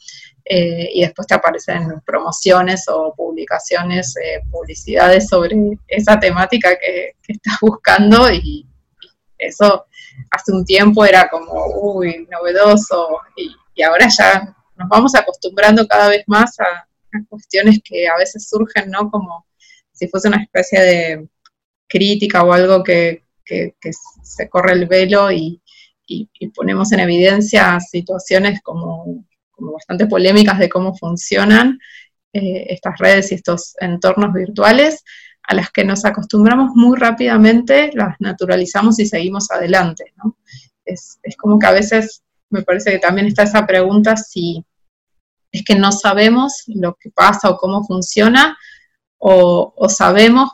eh, 0.44 0.90
y 0.94 1.02
después 1.02 1.28
te 1.28 1.34
aparecen 1.34 2.00
promociones 2.04 2.84
o 2.88 3.14
publicaciones, 3.14 4.16
eh, 4.16 4.40
publicidades 4.50 5.28
sobre 5.28 5.56
esa 5.86 6.18
temática 6.18 6.76
que, 6.76 7.14
estás 7.28 7.58
buscando 7.60 8.30
y, 8.32 8.66
eso 9.38 9.86
hace 10.30 10.52
un 10.52 10.64
tiempo 10.64 11.04
era 11.04 11.28
como, 11.28 11.66
uy, 11.80 12.28
novedoso 12.30 13.20
y, 13.36 13.82
ahora 13.82 14.06
ya 14.08 14.54
nos 14.76 14.88
vamos 14.88 15.14
acostumbrando 15.14 15.86
cada 15.86 16.08
vez 16.08 16.22
más 16.26 16.58
a, 16.60 16.86
cuestiones 17.28 17.80
que 17.84 18.08
a 18.08 18.16
veces 18.16 18.48
surgen, 18.48 18.90
¿no? 18.90 19.10
Como 19.10 19.46
si 19.92 20.08
fuese 20.08 20.28
una 20.28 20.42
especie 20.42 20.80
de 20.80 21.28
crítica 21.86 22.42
o 22.42 22.52
algo 22.52 22.82
que, 22.82 23.24
que 23.44 23.74
se 24.22 24.48
corre 24.48 24.72
el 24.72 24.86
velo 24.86 25.30
y, 25.30 25.61
y, 26.06 26.28
ponemos 26.54 26.92
en 26.92 27.00
evidencia 27.00 27.78
situaciones 27.80 28.60
como, 28.62 29.24
bastante 29.58 30.06
polémicas 30.06 30.58
de 30.58 30.68
cómo 30.68 30.94
funcionan 30.94 31.78
eh, 32.32 32.66
estas 32.70 32.98
redes 32.98 33.30
y 33.30 33.36
estos 33.36 33.74
entornos 33.80 34.32
virtuales, 34.32 35.04
a 35.44 35.54
las 35.54 35.70
que 35.70 35.84
nos 35.84 36.04
acostumbramos 36.04 36.70
muy 36.74 36.96
rápidamente, 36.96 37.90
las 37.94 38.20
naturalizamos 38.20 38.98
y 38.98 39.06
seguimos 39.06 39.50
adelante. 39.50 40.12
Es, 40.84 41.18
como 41.38 41.58
que 41.58 41.66
a 41.66 41.72
veces 41.72 42.22
me 42.50 42.62
parece 42.62 42.92
que 42.92 42.98
también 42.98 43.26
está 43.26 43.44
esa 43.44 43.66
pregunta 43.66 44.16
si 44.16 44.64
es 45.50 45.64
que 45.64 45.74
no 45.74 45.92
sabemos 45.92 46.62
lo 46.66 46.94
que 46.94 47.10
pasa 47.10 47.50
o 47.50 47.56
cómo 47.56 47.84
funciona, 47.84 48.56
o, 49.18 49.88
sabemos, 49.88 50.50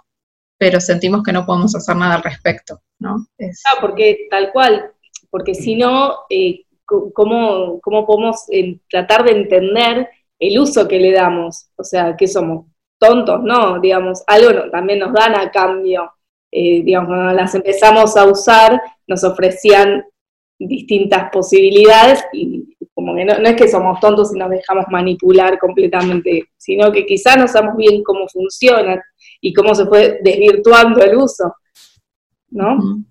pero 0.58 0.80
sentimos 0.80 1.22
que 1.22 1.32
no 1.32 1.46
podemos 1.46 1.74
hacer 1.74 1.96
nada 1.96 2.16
al 2.16 2.22
respecto. 2.22 2.82
¿no? 2.98 3.26
Ah, 3.40 3.78
porque 3.80 4.26
tal 4.30 4.52
cual, 4.52 4.92
porque 5.30 5.54
si 5.54 5.74
no, 5.74 6.14
eh, 6.30 6.64
¿cómo, 6.84 7.80
podemos 7.82 8.44
eh, 8.50 8.78
tratar 8.88 9.24
de 9.24 9.32
entender 9.32 10.08
el 10.38 10.58
uso 10.58 10.88
que 10.88 10.98
le 10.98 11.12
damos? 11.12 11.70
O 11.76 11.84
sea, 11.84 12.16
que 12.16 12.26
somos 12.26 12.66
tontos, 12.98 13.42
¿no? 13.42 13.80
Digamos, 13.80 14.22
algo 14.26 14.70
también 14.70 15.00
nos 15.00 15.12
dan 15.12 15.34
a 15.36 15.50
cambio. 15.50 16.10
Eh, 16.50 16.82
digamos, 16.82 17.08
cuando 17.08 17.32
las 17.34 17.54
empezamos 17.54 18.16
a 18.16 18.24
usar, 18.24 18.80
nos 19.06 19.22
ofrecían 19.22 20.04
distintas 20.58 21.30
posibilidades 21.30 22.24
y 22.32 22.74
como 22.94 23.14
que 23.14 23.24
no, 23.24 23.34
es 23.34 23.54
que 23.54 23.68
somos 23.68 24.00
tontos 24.00 24.34
y 24.34 24.38
nos 24.38 24.50
dejamos 24.50 24.86
manipular 24.90 25.56
completamente, 25.58 26.48
sino 26.56 26.90
que 26.90 27.06
quizá 27.06 27.36
no 27.36 27.46
sabemos 27.46 27.76
bien 27.76 28.02
cómo 28.02 28.26
funcionan 28.26 29.00
y 29.40 29.52
cómo 29.52 29.72
se 29.74 29.86
fue 29.86 30.18
desvirtuando 30.20 31.00
el 31.00 31.16
uso, 31.16 31.54
¿no? 32.50 33.04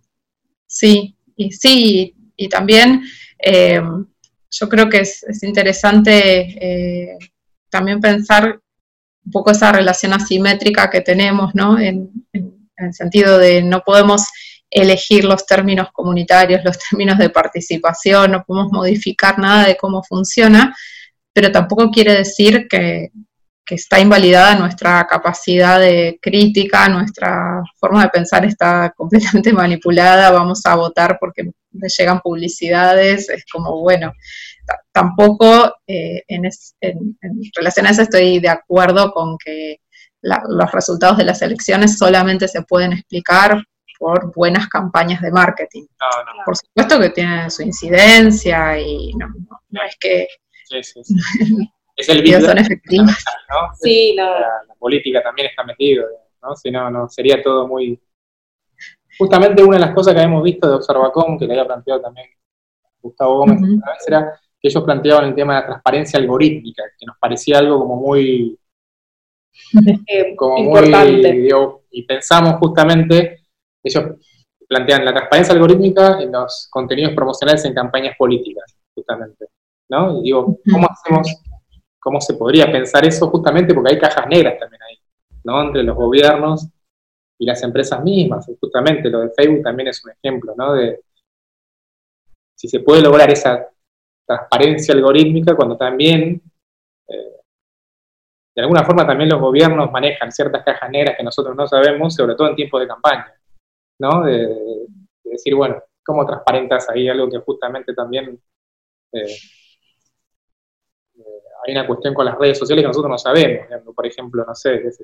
Sí, 0.66 1.17
y 1.38 1.52
sí, 1.52 2.16
y 2.36 2.50
también 2.50 3.04
eh, 3.40 3.82
yo 4.52 4.68
creo 4.68 4.90
que 4.90 5.00
es, 5.00 5.24
interesante 5.44 6.18
eh, 6.60 7.18
también 7.70 8.02
pensar 8.02 8.60
un 9.26 9.32
poco 9.32 9.52
esa 9.52 9.72
relación 9.72 10.14
asimétrica 10.14 10.90
que 10.90 11.02
tenemos, 11.02 11.54
¿no? 11.56 11.80
En, 11.80 12.10
el 12.80 12.94
sentido 12.94 13.40
de 13.40 13.64
no 13.64 13.82
podemos 13.84 14.28
elegir 14.70 15.26
los 15.26 15.48
términos 15.48 15.88
comunitarios, 15.92 16.64
los 16.64 16.78
términos 16.78 17.18
de 17.18 17.32
participación, 17.32 18.32
no 18.32 18.44
podemos 18.46 18.72
modificar 18.72 19.40
nada 19.40 19.66
de 19.66 19.78
cómo 19.78 20.04
funciona, 20.04 20.76
pero 21.34 21.52
tampoco 21.52 21.90
quiere 21.90 22.14
decir 22.14 22.68
que, 22.68 23.10
que 23.68 23.76
está 23.76 24.00
invalidada 24.00 24.56
nuestra 24.56 25.06
capacidad 25.06 25.78
de 25.78 26.18
crítica, 26.22 26.88
nuestra 26.88 27.62
forma 27.76 28.04
de 28.04 28.10
pensar 28.10 28.46
está 28.46 28.94
completamente 28.98 29.52
manipulada, 29.52 30.32
vamos 30.32 30.66
a 30.66 30.76
votar 30.76 31.18
porque 31.20 31.44
le 31.44 31.88
llegan 31.96 32.22
publicidades, 32.22 33.30
es 33.30 33.46
como, 33.52 33.82
bueno, 33.82 34.14
tampoco 34.92 35.76
eh, 35.86 36.24
en, 36.28 36.50
relación 37.56 37.86
a 37.86 37.90
eso 37.90 38.02
estoy 38.04 38.40
de 38.40 38.50
acuerdo 38.50 39.12
con 39.12 39.38
que 39.38 39.82
los 40.22 40.72
resultados 40.72 41.18
de 41.18 41.26
las 41.26 41.42
elecciones 41.42 41.98
solamente 41.98 42.48
se 42.48 42.64
pueden 42.64 42.94
explicar 42.94 43.64
por 44.00 44.34
buenas 44.34 44.68
campañas 44.68 45.22
de 45.22 45.32
marketing. 45.32 45.86
Por 46.46 46.58
supuesto 46.58 47.00
que 47.00 47.10
tienen 47.10 47.52
su 47.52 47.64
incidencia 47.64 48.80
y 48.80 49.14
no, 49.14 49.28
es 49.86 49.98
que... 50.00 50.28
es 51.98 52.10
el 52.10 52.22
video 52.22 52.42
son 52.42 52.58
efectivas. 52.58 53.24
Sí, 53.82 54.14
la, 54.16 54.62
política 54.78 55.24
también 55.24 55.50
está 55.50 55.64
metido, 55.64 56.06
¿no? 56.44 56.56
Si 56.56 56.70
no, 56.70 56.92
no, 56.92 57.10
sería 57.10 57.42
todo 57.42 57.68
muy... 57.68 58.00
Justamente 59.18 59.64
una 59.64 59.78
de 59.78 59.86
las 59.86 59.96
cosas 59.96 60.14
que 60.14 60.22
hemos 60.22 60.44
visto 60.44 60.70
de 60.70 60.76
Observacom, 60.76 61.40
que 61.40 61.48
le 61.48 61.54
había 61.54 61.66
planteado 61.66 62.02
también 62.02 62.28
Gustavo 63.02 63.40
Gómez, 63.40 63.60
era 64.06 64.40
que 64.60 64.68
ellos 64.68 64.84
planteaban 64.84 65.26
el 65.26 65.36
tema 65.36 65.56
de 65.56 65.62
la 65.62 65.66
transparencia 65.66 66.20
algorítmica, 66.20 66.84
que 66.98 67.06
nos 67.06 67.18
parecía 67.18 67.58
algo 67.58 67.80
como 67.80 67.96
muy... 67.96 68.60
como 70.38 70.58
importante. 70.60 71.34
Muy, 71.34 71.72
y 71.90 72.04
pensamos 72.04 72.60
justamente, 72.60 73.48
ellos 73.84 74.04
plantean 74.68 75.06
la 75.06 75.14
transparencia 75.14 75.54
algorítmica 75.56 76.22
en 76.22 76.32
los 76.32 76.68
contenidos 76.70 77.14
promocionales 77.14 77.66
en 77.66 77.74
campañas 77.74 78.16
políticas, 78.18 78.78
justamente. 78.94 79.48
¿no? 79.90 80.20
Y 80.20 80.24
digo, 80.24 80.60
¿cómo 80.72 80.88
hacemos, 80.90 81.28
cómo 82.08 82.22
se 82.22 82.36
podría 82.36 82.72
pensar 82.72 83.06
eso 83.06 83.28
justamente? 83.28 83.74
Porque 83.74 83.92
hay 83.92 84.00
cajas 84.00 84.26
negras 84.30 84.58
también 84.58 84.82
ahí, 84.82 84.98
¿no? 85.44 85.62
Entre 85.62 85.84
los 85.84 85.94
gobiernos 85.94 86.66
y 87.38 87.46
las 87.46 87.62
empresas 87.64 88.02
mismas. 88.02 88.50
Justamente 88.62 89.10
lo 89.10 89.20
de 89.20 89.30
Facebook 89.32 89.62
también 89.62 89.90
es 89.90 90.02
un 90.06 90.12
ejemplo, 90.12 90.54
¿no? 90.56 90.72
De 90.72 91.02
si 92.56 92.70
se 92.70 92.80
puede 92.80 93.02
lograr 93.02 93.30
esa 93.30 93.68
transparencia 94.26 94.96
algorítmica 94.96 95.54
cuando 95.54 95.76
también, 95.76 96.42
eh, 97.10 97.36
de 98.56 98.62
alguna 98.62 98.86
forma 98.86 99.06
también 99.06 99.30
los 99.30 99.42
gobiernos 99.42 99.92
manejan 99.92 100.32
ciertas 100.32 100.64
cajas 100.64 100.90
negras 100.90 101.18
que 101.18 101.24
nosotros 101.24 101.58
no 101.58 101.68
sabemos, 101.68 102.16
sobre 102.16 102.36
todo 102.36 102.48
en 102.48 102.56
tiempos 102.56 102.80
de 102.80 102.88
campaña, 102.88 103.34
¿no? 104.00 104.24
De, 104.24 104.88
decir, 105.26 105.56
bueno, 105.56 105.84
¿cómo 106.06 106.26
transparentas 106.26 106.90
ahí 106.90 107.10
algo 107.10 107.30
que 107.30 107.40
justamente 107.40 107.94
también... 107.94 108.42
Eh, 109.12 109.36
hay 111.68 111.74
una 111.74 111.86
cuestión 111.86 112.14
con 112.14 112.26
las 112.26 112.38
redes 112.38 112.58
sociales 112.58 112.84
que 112.84 112.88
nosotros 112.88 113.12
no 113.12 113.18
sabemos, 113.18 113.68
por 113.94 114.08
ejemplo, 114.08 114.44
no 114.48 114.56
sé, 114.56 114.82
qué 114.82 114.92
sé 114.92 115.04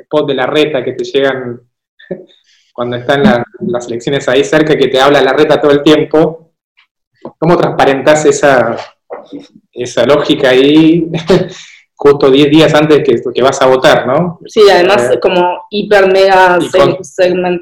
spot 0.00 0.28
de 0.28 0.34
la 0.34 0.46
reta 0.46 0.84
que 0.84 0.92
te 0.92 1.04
llegan 1.04 1.60
cuando 2.72 2.96
están 2.96 3.22
las 3.60 3.86
elecciones 3.86 4.28
ahí 4.28 4.44
cerca, 4.44 4.76
que 4.76 4.88
te 4.88 5.00
habla 5.00 5.22
la 5.22 5.32
reta 5.32 5.60
todo 5.60 5.72
el 5.72 5.82
tiempo, 5.82 6.42
¿Cómo 7.38 7.56
transparentas 7.56 8.24
esa, 8.26 8.76
esa 9.72 10.04
lógica 10.04 10.50
ahí 10.50 11.10
justo 11.96 12.30
10 12.30 12.50
días 12.50 12.74
antes 12.74 13.02
que, 13.02 13.16
que 13.34 13.42
vas 13.42 13.60
a 13.62 13.66
votar, 13.66 14.06
¿no? 14.06 14.38
Sí, 14.46 14.60
además 14.70 15.10
eh, 15.10 15.18
como 15.18 15.66
hiper 15.70 16.12
mega 16.12 16.58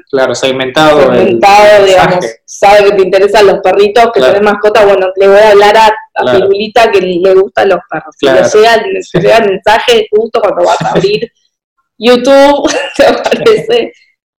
claro, 0.09 0.35
segmentado. 0.35 1.13
Segmentado, 1.13 1.85
digamos, 1.85 2.25
sabe 2.45 2.89
que 2.89 2.95
te 2.97 3.01
interesan 3.03 3.47
los 3.47 3.59
perritos, 3.59 4.11
que 4.13 4.19
tenés 4.19 4.41
mascota, 4.41 4.85
bueno, 4.85 5.07
le 5.15 5.27
voy 5.27 5.37
a 5.37 5.51
hablar 5.51 5.77
a, 5.77 5.87
a 6.15 6.31
Pirulita 6.33 6.91
que 6.91 7.01
le 7.01 7.33
gustan 7.33 7.69
los 7.69 7.79
perros. 7.89 8.13
Si 8.17 8.25
le 8.25 8.43
llega, 8.43 8.77
le 8.77 9.21
llega 9.21 9.37
el 9.37 9.51
mensaje 9.51 10.07
justo 10.11 10.41
cuando 10.41 10.65
vas 10.65 10.81
a 10.81 10.89
abrir 10.91 11.31
YouTube, 11.97 12.69
te 12.97 13.05
aparece 13.05 13.93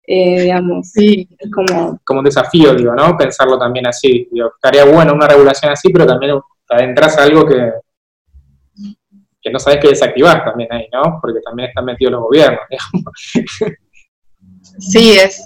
eh, 0.08 0.42
digamos, 0.42 0.90
sí. 0.90 1.28
es 1.36 1.50
como... 1.50 1.98
Como 2.04 2.20
un 2.20 2.24
desafío, 2.24 2.74
digo, 2.74 2.94
¿no? 2.94 3.16
Pensarlo 3.16 3.58
también 3.58 3.88
así. 3.88 4.28
Digo, 4.30 4.52
estaría 4.54 4.84
bueno 4.84 5.12
una 5.12 5.26
regulación 5.26 5.72
así, 5.72 5.88
pero 5.88 6.06
también 6.06 6.38
adentras 6.68 7.18
algo 7.18 7.44
que, 7.44 7.72
que 9.46 9.52
no 9.52 9.60
sabes 9.60 9.78
qué 9.80 9.88
desactivar 9.88 10.44
también 10.44 10.72
ahí, 10.72 10.88
¿no? 10.92 11.20
Porque 11.22 11.38
también 11.40 11.68
están 11.68 11.84
metidos 11.84 12.14
los 12.14 12.22
gobiernos, 12.22 12.60
digamos. 12.70 13.76
Sí, 14.80 15.12
es, 15.12 15.44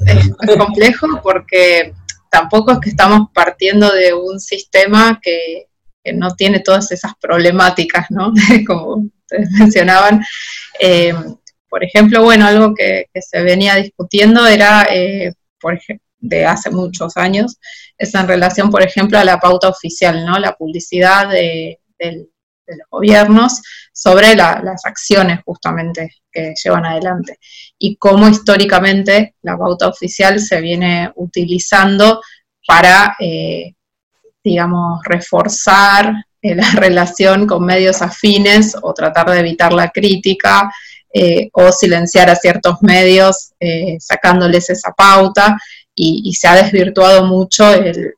complejo 0.57 1.07
porque 1.23 1.93
tampoco 2.31 2.73
es 2.73 2.79
que 2.79 2.89
estamos 2.89 3.29
partiendo 3.35 3.93
de 3.93 4.15
un 4.15 4.41
sistema 4.41 5.21
que, 5.23 5.67
que 6.03 6.15
no 6.15 6.35
tiene 6.35 6.61
todas 6.61 6.91
esas 6.93 7.13
problemáticas, 7.21 8.07
¿no? 8.11 8.33
Como 8.67 9.11
ustedes 9.21 9.51
mencionaban. 9.51 10.25
Eh, 10.79 11.13
por 11.69 11.85
ejemplo, 11.85 12.23
bueno, 12.23 12.47
algo 12.47 12.75
que, 12.75 13.05
se 13.21 13.43
venía 13.43 13.77
discutiendo 13.77 14.47
era, 14.47 14.87
eh, 14.91 15.35
por 15.61 15.75
ejemplo, 15.75 16.07
de 16.21 16.47
hace 16.47 16.71
muchos 16.71 17.19
años, 17.19 17.59
es 17.99 18.15
en 18.15 18.27
relación, 18.27 18.71
por 18.71 18.83
ejemplo, 18.83 19.19
a 19.19 19.25
la 19.25 19.39
pauta 19.39 19.69
oficial, 19.69 20.25
¿no? 20.25 20.39
La 20.39 20.55
publicidad 20.55 21.29
de, 21.29 21.81
los 22.77 22.89
gobiernos 22.91 23.61
sobre 23.93 24.35
las 24.35 24.85
acciones 24.85 25.41
justamente 25.45 26.11
que 26.31 26.55
llevan 26.63 26.87
adelante 26.87 27.39
y 27.79 27.97
cómo 27.97 28.29
históricamente 28.29 29.35
la 29.43 29.57
pauta 29.57 29.89
oficial 29.89 30.41
se 30.41 30.61
viene 30.61 31.11
utilizando 31.17 32.21
para, 32.67 33.17
eh, 33.19 33.75
digamos, 34.43 35.03
reforzar 35.05 36.15
eh, 36.43 36.55
la 36.55 36.71
relación 36.75 37.47
con 37.47 37.65
medios 37.65 38.03
afines 38.03 38.77
o 38.81 38.95
tratar 38.95 39.31
de 39.31 39.41
evitar 39.41 39.73
la 39.73 39.91
crítica 39.91 40.71
eh, 41.13 41.51
o 41.53 41.73
silenciar 41.73 42.31
a 42.31 42.37
ciertos 42.37 42.77
medios 42.83 43.53
eh, 43.59 43.97
sacándoles 43.99 44.71
esa 44.71 44.93
pauta 44.93 45.59
y, 45.93 46.33
se 46.33 46.49
ha 46.49 46.55
desvirtuado 46.55 47.27
mucho 47.27 47.75
el, 47.75 48.15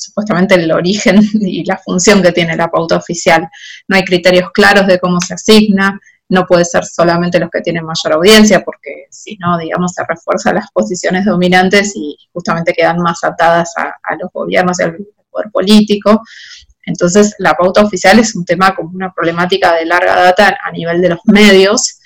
supuestamente 0.00 0.54
el 0.54 0.72
origen 0.72 1.20
y 1.40 1.64
la 1.64 1.78
función 1.78 2.22
que 2.22 2.32
tiene 2.32 2.56
la 2.56 2.68
pauta 2.68 2.96
oficial. 2.96 3.48
No 3.88 3.96
hay 3.96 4.04
criterios 4.04 4.50
claros 4.52 4.86
de 4.86 4.98
cómo 4.98 5.20
se 5.20 5.34
asigna, 5.34 6.00
no 6.30 6.46
puede 6.46 6.64
ser 6.64 6.84
solamente 6.84 7.40
los 7.40 7.50
que 7.50 7.60
tienen 7.60 7.84
mayor 7.84 8.14
audiencia, 8.14 8.62
porque 8.64 9.06
si 9.10 9.36
no, 9.36 9.58
digamos, 9.58 9.92
se 9.92 10.04
refuerzan 10.08 10.54
las 10.54 10.70
posiciones 10.72 11.24
dominantes 11.24 11.92
y 11.96 12.16
justamente 12.32 12.72
quedan 12.72 12.98
más 12.98 13.24
atadas 13.24 13.72
a, 13.76 14.16
los 14.16 14.30
gobiernos 14.32 14.78
y 14.78 14.84
al 14.84 14.96
poder 15.28 15.50
político. 15.50 16.22
Entonces, 16.86 17.34
la 17.38 17.54
pauta 17.54 17.82
oficial 17.82 18.18
es 18.20 18.36
un 18.36 18.44
tema 18.44 18.74
como 18.74 18.90
una 18.90 19.12
problemática 19.12 19.74
de 19.74 19.86
larga 19.86 20.14
data 20.14 20.56
a 20.64 20.70
nivel 20.70 21.02
de 21.02 21.10
los 21.10 21.20
medios 21.24 21.98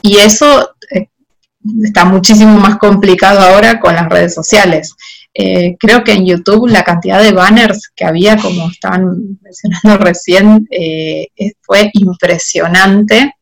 y 0.00 0.16
eso 0.18 0.70
eh, 0.90 1.08
está 1.82 2.04
muchísimo 2.06 2.58
más 2.58 2.78
complicado 2.78 3.40
ahora 3.40 3.78
con 3.78 3.94
las 3.94 4.08
redes 4.08 4.34
sociales. 4.34 4.94
Eh, 5.38 5.76
creo 5.78 6.02
que 6.02 6.12
en 6.12 6.24
YouTube 6.24 6.68
la 6.68 6.82
cantidad 6.82 7.22
de 7.22 7.32
banners 7.32 7.90
que 7.94 8.04
había, 8.04 8.36
como 8.36 8.70
estaban 8.70 9.38
mencionando 9.42 9.98
recién, 10.04 10.66
eh, 10.70 11.28
fue 11.60 11.90
impresionante. 11.92 13.34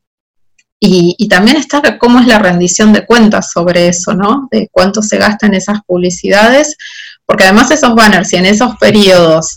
Y, 0.87 1.29
también 1.29 1.57
está 1.57 1.97
cómo 1.99 2.21
es 2.21 2.27
la 2.27 2.39
rendición 2.39 2.93
de 2.93 3.07
cuentas 3.07 3.51
sobre 3.53 3.89
eso, 3.89 4.13
¿no? 4.13 4.49
De 4.51 4.69
cuánto 4.71 5.01
se 5.01 5.17
gasta 5.17 5.47
en 5.47 5.55
esas 5.55 5.79
publicidades, 5.87 6.77
porque 7.25 7.45
además 7.45 7.71
esos 7.71 7.95
banners 7.95 8.31
y 8.35 8.37
en 8.37 8.47
esos 8.47 8.77
periodos 8.77 9.57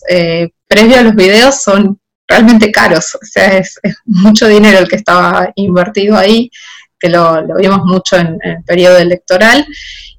previos 0.69 1.00
a 1.00 1.04
los 1.04 1.15
videos 1.15 1.62
son 1.62 2.00
realmente 2.30 2.71
caros, 2.71 3.15
o 3.15 3.26
sea, 3.26 3.58
es 3.58 3.78
mucho 4.06 4.47
dinero 4.47 4.80
el 4.80 4.88
que 4.88 4.95
estaba 4.95 5.52
invertido 5.56 6.17
ahí 6.17 6.50
que 7.00 7.10
lo, 7.10 7.45
vimos 7.58 7.82
mucho 7.86 8.17
en, 8.17 8.38
el 8.43 8.63
periodo 8.63 8.97
electoral, 8.97 9.65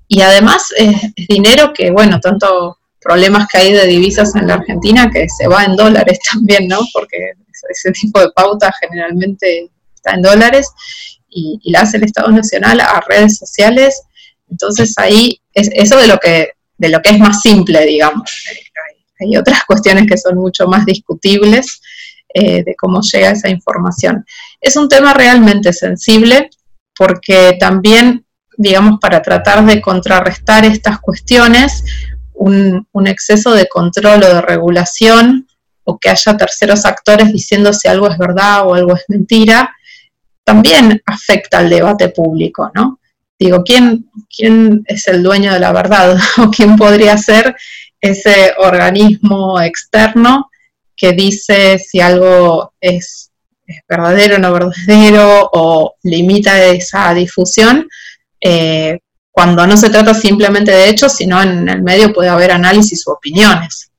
y 0.08 0.22
además 0.22 0.66
es, 0.76 0.96
dinero 1.28 1.72
que, 1.72 1.90
bueno, 1.90 2.18
tanto 2.20 2.78
problemas 3.00 3.46
que 3.48 3.58
hay 3.58 3.72
de 3.72 3.86
divisas 3.86 4.34
en 4.34 4.48
la 4.48 4.54
Argentina 4.54 5.10
que 5.10 5.26
se 5.28 5.46
va 5.46 5.64
en 5.64 5.76
dólares 5.76 6.18
también, 6.32 6.66
¿no? 6.66 6.80
Porque 6.92 7.32
ese 7.70 7.92
tipo 7.92 8.20
de 8.20 8.30
pauta 8.32 8.72
generalmente 8.80 9.70
está 9.94 10.14
en 10.14 10.22
dólares 10.22 10.68
y, 11.28 11.60
la 11.70 11.82
hace 11.82 11.98
el 11.98 12.04
Estado 12.04 12.30
Nacional 12.30 12.80
a 12.80 13.00
redes 13.06 13.36
sociales. 13.36 14.02
Entonces 14.50 14.94
ahí 14.96 15.40
es 15.54 15.70
eso 15.74 15.98
de 15.98 16.06
lo 16.06 16.18
que 16.18 16.52
de 16.78 16.88
lo 16.88 17.02
que 17.02 17.10
es 17.10 17.18
más 17.18 17.42
simple, 17.42 17.84
digamos. 17.84 18.30
Hay, 19.20 19.36
otras 19.36 19.64
cuestiones 19.64 20.06
que 20.06 20.16
son 20.16 20.36
mucho 20.36 20.68
más 20.68 20.86
discutibles 20.86 21.80
eh, 22.32 22.62
de 22.62 22.76
cómo 22.76 23.00
llega 23.00 23.30
esa 23.30 23.50
información. 23.50 24.24
Es 24.60 24.76
un 24.76 24.88
tema 24.88 25.12
realmente 25.12 25.72
sensible 25.72 26.50
porque 26.96 27.56
también, 27.58 28.24
digamos, 28.58 28.98
para 29.00 29.22
tratar 29.22 29.64
de 29.64 29.80
contrarrestar 29.80 30.64
estas 30.64 30.98
cuestiones, 30.98 31.84
un, 32.34 32.86
exceso 33.06 33.52
de 33.52 33.68
control 33.68 34.22
o 34.24 34.34
de 34.34 34.40
regulación, 34.42 35.46
o 35.84 35.96
que 35.98 36.10
haya 36.10 36.36
terceros 36.36 36.84
actores 36.84 37.32
diciendo 37.32 37.72
si 37.72 37.88
algo 37.88 38.10
es 38.10 38.18
verdad 38.18 38.66
o 38.66 38.74
algo 38.74 38.94
es 38.94 39.04
mentira, 39.08 39.74
también 40.44 41.00
afecta 41.06 41.58
al 41.58 41.70
debate 41.70 42.08
público, 42.08 42.70
¿no? 42.74 42.98
Digo, 43.38 43.62
¿quién, 43.62 44.10
¿quién 44.28 44.82
es 44.86 45.06
el 45.06 45.22
dueño 45.22 45.52
de 45.52 45.60
la 45.60 45.72
verdad? 45.72 46.18
¿O 46.38 46.50
quién 46.50 46.76
podría 46.76 47.16
ser 47.16 47.54
ese 48.00 48.54
organismo 48.58 49.60
externo 49.60 50.50
que 50.96 51.12
dice 51.12 51.78
si 51.78 52.00
algo 52.00 52.72
es, 52.80 53.30
verdadero 53.88 54.36
o 54.36 54.38
no 54.38 54.52
verdadero 54.52 55.48
o 55.52 55.94
limita 56.02 56.64
esa 56.64 57.14
difusión? 57.14 57.88
Eh, 58.40 58.98
cuando 59.30 59.66
no 59.66 59.76
se 59.76 59.90
trata 59.90 60.14
simplemente 60.14 60.72
de 60.72 60.88
hechos, 60.88 61.12
sino 61.12 61.40
en 61.40 61.68
el 61.68 61.82
medio 61.82 62.12
puede 62.12 62.28
haber 62.28 62.50
análisis 62.50 63.06
u 63.06 63.12
opiniones. 63.12 63.90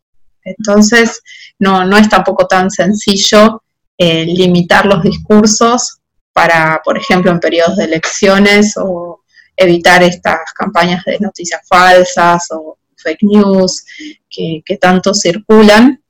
Entonces, 0.44 1.22
no, 1.60 1.86
no 1.86 1.98
es 1.98 2.10
tampoco 2.10 2.48
tan 2.48 2.70
sencillo 2.70 3.64
eh, 3.98 4.26
limitar 4.26 4.86
los 4.86 5.04
discursos 5.04 6.00
para, 6.34 6.82
por 6.84 6.98
ejemplo, 6.98 7.32
en 7.32 7.40
periodos 7.40 7.78
de 7.78 7.86
elecciones 7.86 8.76
o 8.78 9.24
evitar 9.56 10.04
estas 10.04 10.40
campañas 10.54 11.04
de 11.04 11.20
noticias 11.20 11.62
falsas 11.68 12.48
o 12.52 12.78
fake 12.96 13.24
news 13.24 13.84
que, 14.30 14.78
tanto 14.80 15.14
circulan. 15.14 16.02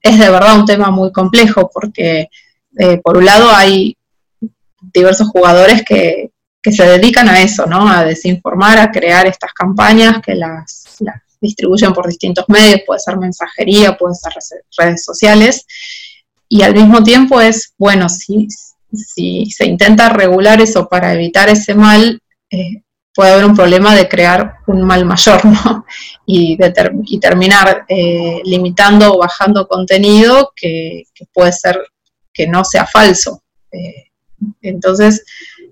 Es 0.00 0.18
de 0.18 0.30
verdad 0.30 0.58
un 0.58 0.64
tema 0.64 0.90
muy 0.90 1.10
complejo 1.10 1.70
porque, 1.72 2.28
eh, 2.78 3.00
por 3.02 3.16
un 3.16 3.24
lado, 3.24 3.50
hay 3.50 3.96
diversos 4.80 5.28
jugadores 5.28 5.82
que, 5.84 6.30
se 6.64 6.86
dedican 6.86 7.28
a 7.28 7.40
eso, 7.40 7.66
¿no? 7.66 7.88
A 7.88 8.04
desinformar, 8.04 8.78
a 8.78 8.90
crear 8.90 9.26
estas 9.26 9.52
campañas 9.52 10.20
que 10.24 10.34
las, 10.34 10.98
distribuyen 11.40 11.92
por 11.92 12.06
distintos 12.08 12.44
medios, 12.48 12.82
puede 12.86 13.00
ser 13.00 13.16
mensajería, 13.16 13.96
puede 13.96 14.14
ser 14.14 14.32
redes 14.76 15.04
sociales, 15.04 15.64
y 16.48 16.62
al 16.62 16.74
mismo 16.74 17.02
tiempo 17.02 17.40
es, 17.40 17.74
bueno, 17.76 18.08
si, 18.08 18.48
se 18.50 19.66
intenta 19.66 20.08
regular 20.08 20.60
eso 20.60 20.88
para 20.88 21.12
evitar 21.12 21.48
ese 21.48 21.74
mal, 21.74 22.20
eh, 22.50 22.82
puede 23.14 23.32
haber 23.32 23.44
un 23.44 23.56
problema 23.56 23.94
de 23.94 24.08
crear 24.08 24.58
un 24.66 24.82
mal 24.82 25.04
mayor, 25.04 25.44
¿no? 25.44 25.84
Y, 26.26 26.58
y 27.04 27.20
terminar 27.20 27.86
eh, 27.88 28.40
limitando 28.44 29.14
o 29.14 29.18
bajando 29.18 29.66
contenido 29.66 30.52
que, 30.54 31.04
puede 31.32 31.52
ser 31.52 31.80
que 32.32 32.46
no 32.46 32.64
sea 32.64 32.86
falso. 32.86 33.42
Eh, 33.72 34.10
entonces, 34.62 35.24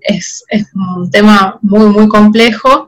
es, 0.07 0.43
un 0.73 1.09
tema 1.11 1.59
muy, 1.61 1.89
muy 1.89 2.07
complejo 2.07 2.87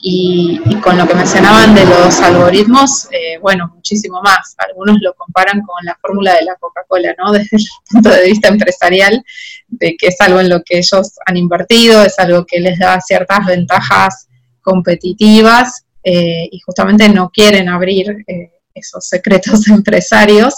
y, 0.00 0.60
con 0.82 0.98
lo 0.98 1.06
que 1.06 1.14
mencionaban 1.14 1.74
de 1.74 1.84
los 1.86 2.20
algoritmos, 2.20 3.08
eh, 3.10 3.38
bueno, 3.40 3.72
muchísimo 3.74 4.20
más. 4.22 4.54
Algunos 4.58 4.98
lo 5.00 5.14
comparan 5.14 5.62
con 5.62 5.84
la 5.84 5.96
fórmula 6.00 6.34
de 6.34 6.44
la 6.44 6.56
Coca-Cola, 6.56 7.14
¿no? 7.18 7.32
Desde 7.32 7.56
el 7.56 7.64
punto 7.90 8.10
de 8.10 8.24
vista 8.24 8.48
empresarial, 8.48 9.24
de 9.68 9.96
que 9.96 10.08
es 10.08 10.20
algo 10.20 10.40
en 10.40 10.48
lo 10.48 10.62
que 10.62 10.78
ellos 10.78 11.12
han 11.24 11.36
invertido, 11.36 12.02
es 12.02 12.18
algo 12.18 12.44
que 12.44 12.60
les 12.60 12.78
da 12.78 13.00
ciertas 13.00 13.46
ventajas 13.46 14.28
competitivas 14.60 15.86
eh, 16.02 16.48
y 16.50 16.60
justamente 16.60 17.08
no 17.08 17.30
quieren 17.30 17.68
abrir 17.68 18.24
eh, 18.26 18.50
esos 18.74 19.08
secretos 19.08 19.66
empresarios. 19.68 20.54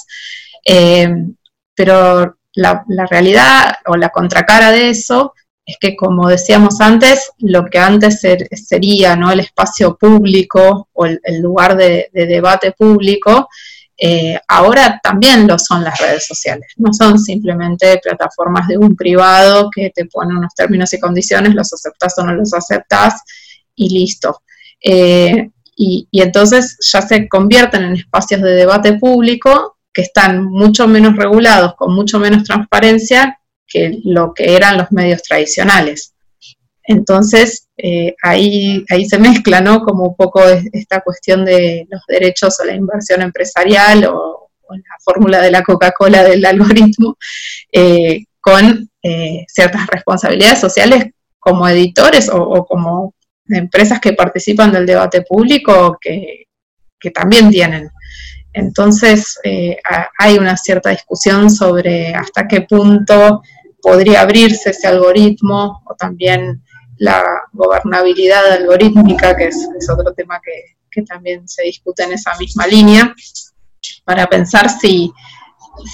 pero 1.74 2.34
la 2.54 3.06
realidad 3.08 3.76
o 3.86 3.96
la 3.96 4.08
contracara 4.08 4.72
de 4.72 4.90
eso 4.90 5.32
es 5.68 5.76
que, 5.78 5.94
como 5.94 6.30
decíamos 6.30 6.80
antes, 6.80 7.30
lo 7.40 7.66
que 7.66 7.78
antes 7.78 8.22
sería 8.54 9.14
¿no? 9.16 9.30
el 9.30 9.40
espacio 9.40 9.98
público 9.98 10.88
o 10.94 11.04
el, 11.04 11.20
lugar 11.42 11.76
de, 11.76 12.08
debate 12.10 12.72
público, 12.72 13.50
eh, 13.98 14.40
ahora 14.48 14.98
también 15.02 15.46
lo 15.46 15.58
son 15.58 15.84
las 15.84 16.00
redes 16.00 16.26
sociales. 16.26 16.72
No 16.78 16.94
son 16.94 17.18
simplemente 17.18 18.00
plataformas 18.02 18.66
de 18.66 18.78
un 18.78 18.96
privado 18.96 19.68
que 19.70 19.90
te 19.94 20.06
pone 20.06 20.34
unos 20.34 20.54
términos 20.54 20.90
y 20.94 21.00
condiciones, 21.00 21.54
los 21.54 21.70
aceptas 21.70 22.16
o 22.16 22.24
no 22.24 22.32
los 22.32 22.54
aceptas 22.54 23.20
y 23.74 23.90
listo. 23.90 24.40
Eh, 24.82 25.50
y 25.76 26.08
entonces 26.12 26.78
ya 26.80 27.02
se 27.02 27.28
convierten 27.28 27.84
en 27.84 27.96
espacios 27.96 28.40
de 28.40 28.52
debate 28.52 28.94
público 28.94 29.76
que 29.92 30.00
están 30.00 30.44
mucho 30.46 30.88
menos 30.88 31.14
regulados, 31.14 31.74
con 31.74 31.94
mucho 31.94 32.18
menos 32.18 32.44
transparencia 32.44 33.38
que 33.68 34.00
lo 34.04 34.32
que 34.34 34.56
eran 34.56 34.78
los 34.78 34.90
medios 34.90 35.22
tradicionales. 35.22 36.14
Entonces, 36.88 37.68
eh, 37.76 38.16
ahí, 38.22 38.84
ahí 38.88 39.04
se 39.04 39.18
mezcla, 39.18 39.60
¿no? 39.60 39.82
Como 39.82 40.06
un 40.08 40.16
poco 40.16 40.42
esta 40.72 41.00
cuestión 41.02 41.44
de 41.44 41.86
los 41.90 42.00
derechos 42.08 42.58
o 42.60 42.64
la 42.64 42.74
inversión 42.74 43.22
empresarial 43.22 44.06
o, 44.06 44.46
la 44.70 44.96
fórmula 45.02 45.40
de 45.40 45.50
la 45.50 45.62
Coca-Cola 45.62 46.22
del 46.24 46.44
algoritmo, 46.44 47.16
eh, 47.72 48.24
con 48.38 48.90
eh, 49.02 49.46
ciertas 49.48 49.86
responsabilidades 49.86 50.60
sociales 50.60 51.06
como 51.38 51.66
editores 51.66 52.28
o, 52.30 52.66
como 52.66 53.14
empresas 53.48 53.98
que 53.98 54.12
participan 54.12 54.70
del 54.70 54.84
debate 54.84 55.22
público 55.22 55.96
que, 55.98 56.48
que 57.00 57.10
también 57.10 57.48
tienen. 57.48 57.88
Entonces, 58.52 59.38
hay 60.18 60.36
una 60.36 60.56
cierta 60.58 60.90
discusión 60.90 61.50
sobre 61.50 62.12
hasta 62.14 62.46
qué 62.46 62.60
punto 62.62 63.40
podría 63.82 64.22
abrirse 64.22 64.70
ese 64.70 64.86
algoritmo 64.86 65.82
o 65.86 65.94
también 65.94 66.62
la 66.98 67.22
gobernabilidad 67.52 68.52
algorítmica, 68.52 69.36
que 69.36 69.46
es, 69.46 69.68
otro 69.90 70.12
tema 70.14 70.40
que, 70.42 70.76
también 71.06 71.46
se 71.48 71.62
discute 71.62 72.02
en 72.02 72.12
esa 72.12 72.36
misma 72.40 72.66
línea, 72.66 73.14
para 74.04 74.26
pensar 74.26 74.68
si, 74.68 75.12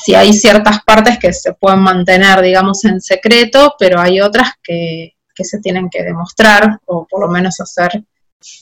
si 0.03 0.15
hay 0.15 0.33
ciertas 0.33 0.83
partes 0.83 1.19
que 1.19 1.31
se 1.31 1.53
pueden 1.53 1.81
mantener, 1.81 2.41
digamos, 2.41 2.83
en 2.87 3.03
secreto, 3.03 3.75
pero 3.79 4.01
hay 4.01 4.23
otras 4.23 4.53
que, 4.63 5.13
se 5.37 5.59
tienen 5.59 5.91
que 5.91 6.03
demostrar 6.05 6.79
o 6.87 7.07
por 7.07 7.21
lo 7.21 7.29
menos 7.29 7.61
hacer 7.61 8.03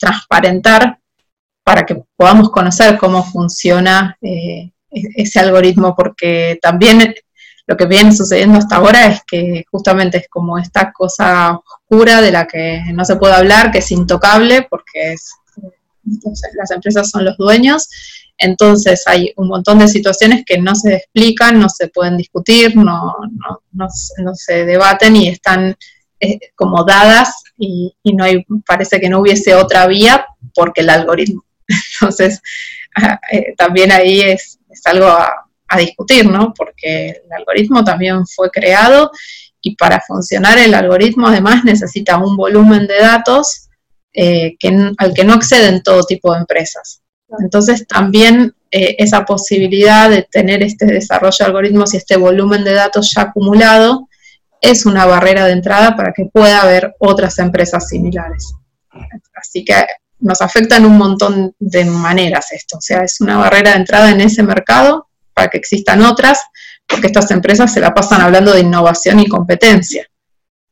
transparentar 0.00 0.98
para 1.62 1.86
que 1.86 2.02
podamos 2.16 2.50
conocer 2.50 2.98
cómo 2.98 3.22
funciona 3.22 4.16
eh, 4.20 4.72
e-, 4.90 5.08
ese 5.14 5.38
algoritmo, 5.38 5.94
porque 5.94 6.58
también 6.60 7.14
lo 7.66 7.76
que 7.76 7.86
viene 7.86 8.12
sucediendo 8.12 8.58
hasta 8.58 8.76
ahora 8.76 9.06
es 9.06 9.20
que 9.26 9.64
justamente 9.70 10.18
es 10.18 10.28
como 10.28 10.58
esta 10.58 10.92
cosa 10.92 11.52
oscura 11.52 12.20
de 12.20 12.32
la 12.32 12.46
que 12.46 12.82
no 12.92 13.04
se 13.04 13.16
puede 13.16 13.34
hablar, 13.34 13.70
que 13.70 13.78
es 13.78 13.90
intocable 13.92 14.66
porque 14.68 15.12
es, 15.12 15.30
las 16.54 16.70
empresas 16.70 17.10
son 17.10 17.24
los 17.24 17.36
dueños. 17.36 17.88
Entonces 18.36 19.04
hay 19.06 19.32
un 19.36 19.48
montón 19.48 19.78
de 19.78 19.86
situaciones 19.86 20.44
que 20.44 20.58
no 20.58 20.74
se 20.74 20.96
explican, 20.96 21.60
no 21.60 21.68
se 21.68 21.88
pueden 21.88 22.16
discutir, 22.16 22.76
no, 22.76 23.14
no, 23.72 23.88
se 24.34 24.64
debaten 24.64 25.14
y 25.14 25.28
están 25.28 25.76
eh, 26.18 26.38
como 26.56 26.84
dadas 26.84 27.44
y, 27.56 27.94
no 28.04 28.24
hay, 28.24 28.44
parece 28.66 29.00
que 29.00 29.08
no 29.08 29.20
hubiese 29.20 29.54
otra 29.54 29.86
vía 29.86 30.26
porque 30.54 30.80
el 30.80 30.90
algoritmo. 30.90 31.44
Entonces, 32.00 32.42
ah, 32.96 33.20
eh, 33.30 33.54
también 33.56 33.92
ahí 33.92 34.20
es, 34.20 34.58
es 34.68 34.86
algo 34.86 35.06
a, 35.06 35.46
a 35.72 35.78
discutir, 35.78 36.28
¿no? 36.28 36.52
Porque 36.54 37.08
el 37.24 37.32
algoritmo 37.32 37.82
también 37.82 38.26
fue 38.26 38.50
creado 38.50 39.10
y 39.62 39.74
para 39.76 40.00
funcionar 40.00 40.58
el 40.58 40.74
algoritmo 40.74 41.28
además 41.28 41.64
necesita 41.64 42.18
un 42.18 42.36
volumen 42.36 42.86
de 42.86 42.98
datos 42.98 43.68
eh, 44.12 44.56
al 44.98 45.14
que 45.14 45.24
no 45.24 45.32
acceden 45.32 45.82
todo 45.82 46.02
tipo 46.02 46.32
de 46.32 46.40
empresas. 46.40 47.00
Entonces 47.38 47.86
también 47.86 48.54
eh, 48.70 48.96
esa 48.98 49.24
posibilidad 49.24 50.10
de 50.10 50.28
tener 50.30 50.62
este 50.62 50.84
desarrollo 50.84 51.36
de 51.38 51.44
algoritmos 51.44 51.94
y 51.94 51.96
este 51.96 52.16
volumen 52.16 52.64
de 52.64 52.74
datos 52.74 53.12
ya 53.14 53.22
acumulado 53.22 54.08
es 54.60 54.84
una 54.84 55.06
barrera 55.06 55.46
de 55.46 55.52
entrada 55.52 55.96
para 55.96 56.12
que 56.12 56.26
pueda 56.26 56.60
haber 56.60 56.94
otras 56.98 57.38
empresas 57.38 57.88
similares. 57.88 58.52
Así 59.34 59.64
que 59.64 59.74
nos 60.18 60.42
afecta 60.42 60.76
en 60.76 60.84
un 60.84 60.98
montón 60.98 61.54
de 61.58 61.84
maneras 61.86 62.52
esto, 62.52 62.76
o 62.76 62.80
sea, 62.80 63.02
es 63.02 63.20
una 63.20 63.38
barrera 63.38 63.70
de 63.70 63.78
entrada 63.78 64.10
en 64.10 64.20
ese 64.20 64.42
mercado 64.42 65.08
para 65.34 65.48
que 65.48 65.58
existan 65.58 66.02
otras, 66.02 66.40
porque 66.86 67.06
estas 67.06 67.30
empresas 67.30 67.72
se 67.72 67.80
la 67.80 67.94
pasan 67.94 68.20
hablando 68.20 68.52
de 68.52 68.60
innovación 68.60 69.20
y 69.20 69.28
competencia. 69.28 70.06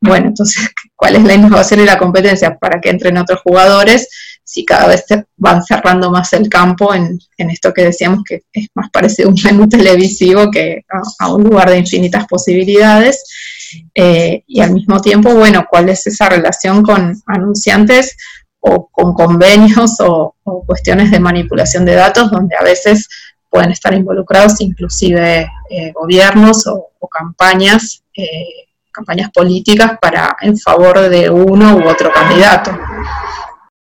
Bueno, 0.00 0.28
entonces, 0.28 0.70
¿cuál 0.96 1.16
es 1.16 1.24
la 1.24 1.34
innovación 1.34 1.80
y 1.80 1.84
la 1.84 1.98
competencia? 1.98 2.56
Para 2.56 2.80
que 2.80 2.90
entren 2.90 3.18
otros 3.18 3.40
jugadores, 3.42 4.08
si 4.42 4.64
cada 4.64 4.88
vez 4.88 5.04
van 5.36 5.62
cerrando 5.62 6.10
más 6.10 6.32
el 6.32 6.48
campo 6.48 6.92
en, 6.92 7.20
esto 7.36 7.72
que 7.72 7.84
decíamos 7.84 8.24
que 8.26 8.42
es 8.52 8.66
más 8.74 8.90
parecido 8.90 9.28
a 9.28 9.32
un 9.32 9.38
menú 9.44 9.68
televisivo 9.68 10.50
que 10.50 10.84
a, 11.20 11.32
un 11.32 11.44
lugar 11.44 11.70
de 11.70 11.78
infinitas 11.78 12.26
posibilidades. 12.26 13.22
Eh, 13.94 14.42
y 14.48 14.60
al 14.60 14.72
mismo 14.72 15.00
tiempo, 15.00 15.32
bueno, 15.34 15.66
¿cuál 15.70 15.88
es 15.88 16.04
esa 16.08 16.28
relación 16.28 16.82
con 16.82 17.22
anunciantes 17.26 18.16
o 18.58 18.88
con 18.90 19.14
convenios 19.14 20.00
o 20.00 20.34
cuestiones 20.66 21.12
de 21.12 21.20
manipulación 21.20 21.84
de 21.84 21.94
datos, 21.94 22.30
donde 22.30 22.56
a 22.56 22.64
veces 22.64 23.08
pueden 23.50 23.72
estar 23.72 23.92
involucrados 23.92 24.60
inclusive 24.60 25.50
eh, 25.68 25.92
gobiernos 25.92 26.66
o, 26.68 26.86
campañas, 27.08 28.04
eh, 28.16 28.68
campañas 28.92 29.30
políticas 29.32 29.98
para 30.00 30.36
en 30.40 30.56
favor 30.56 31.00
de 31.08 31.28
uno 31.28 31.76
u 31.76 31.88
otro 31.88 32.10
candidato. 32.12 32.70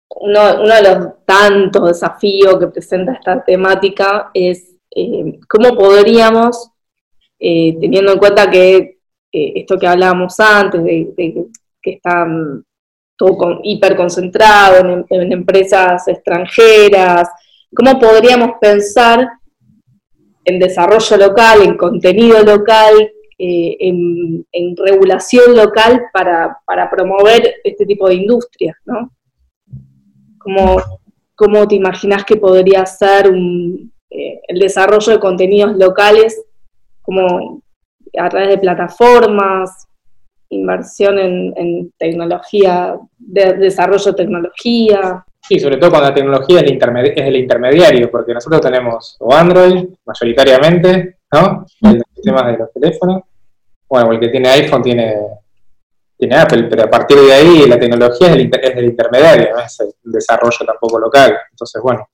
Uno, 0.09 0.63
de 0.63 0.81
los 0.81 1.25
tantos 1.25 1.87
desafíos 1.89 2.57
que 2.57 2.67
presenta 2.67 3.13
esta 3.13 3.43
temática 3.43 4.31
es 4.33 4.75
eh, 4.95 5.39
cómo 5.47 5.75
podríamos, 5.75 6.71
teniendo 7.37 8.13
en 8.13 8.17
cuenta 8.17 8.49
que 8.49 8.97
esto 9.31 9.77
que 9.77 9.87
hablábamos 9.87 10.39
antes, 10.39 10.83
de, 10.83 11.45
que 11.81 11.91
están 11.91 12.63
todo 13.15 13.37
con, 13.37 13.59
hiperconcentrado 13.63 14.79
en, 14.79 15.05
en, 15.09 15.31
empresas 15.33 16.07
extranjeras, 16.07 17.29
¿cómo 17.75 17.99
podríamos 17.99 18.51
pensar 18.59 19.27
en 20.47 20.59
desarrollo 20.59 21.17
local, 21.17 21.61
en 21.61 21.77
contenido 21.77 22.41
local, 22.41 22.93
eh, 23.37 23.77
en, 23.81 24.45
regulación 24.77 25.55
local 25.55 26.05
para, 26.13 26.89
promover 26.89 27.55
este 27.63 27.85
tipo 27.85 28.07
de 28.07 28.15
industrias, 28.15 28.77
¿no? 28.85 29.11
¿Cómo, 30.37 30.77
cómo 31.35 31.67
te 31.67 31.75
imaginas 31.75 32.23
que 32.23 32.37
podría 32.37 32.85
ser 32.85 33.27
eh, 33.27 34.41
el 34.47 34.59
desarrollo 34.59 35.13
de 35.13 35.19
contenidos 35.19 35.75
locales 35.75 36.41
como 37.01 37.61
a 38.17 38.29
través 38.29 38.47
de 38.49 38.57
plataformas, 38.57 39.85
inversión 40.49 41.19
en, 41.19 41.91
tecnología, 41.97 42.97
de, 43.17 43.53
desarrollo 43.53 44.11
de 44.11 44.17
tecnología? 44.17 45.25
Sí, 45.47 45.59
sobre 45.59 45.77
todo 45.77 45.91
cuando 45.91 46.09
la 46.09 46.15
tecnología 46.15 46.59
es 46.59 46.71
el, 46.71 46.77
es 46.77 47.27
el 47.27 47.35
intermediario, 47.37 48.11
porque 48.11 48.33
nosotros 48.33 48.59
tenemos 48.59 49.15
o 49.19 49.33
Android 49.33 49.85
mayoritariamente, 50.05 51.17
¿no? 51.31 51.65
El 51.81 52.03
sistema 52.13 52.51
de 52.51 52.57
los 52.57 52.73
teléfonos. 52.73 53.21
Bueno, 53.87 54.11
el 54.11 54.19
que 54.19 54.27
tiene 54.27 54.49
iPhone 54.49 54.81
tiene, 54.81 55.15
tiene 56.17 56.35
Apple, 56.35 56.63
pero 56.63 56.83
a 56.83 56.89
partir 56.89 57.17
de 57.17 57.33
ahí 57.33 57.65
la 57.65 57.79
tecnología 57.79 58.27
es 58.27 58.35
el, 58.35 58.51
es 58.61 58.75
el 58.75 58.85
intermediario, 58.85 59.55
no 59.55 59.61
es 59.61 59.79
el 59.79 59.93
desarrollo 60.03 60.65
tampoco 60.65 60.99
local. 60.99 61.37
Entonces, 61.51 61.81
bueno, 61.81 62.09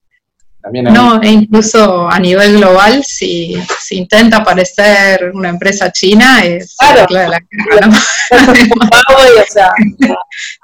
también 0.62 0.86
No, 0.86 1.22
e 1.22 1.30
incluso 1.30 2.08
a 2.10 2.20
nivel 2.20 2.58
global, 2.58 3.04
si, 3.04 3.56
si, 3.80 3.98
intenta 3.98 4.44
parecer 4.44 5.32
una 5.34 5.50
empresa 5.50 5.92
china, 5.92 6.46
es 6.46 6.76
claro. 6.78 7.06
la, 7.10 7.28
la, 7.30 7.40
o 9.10 9.18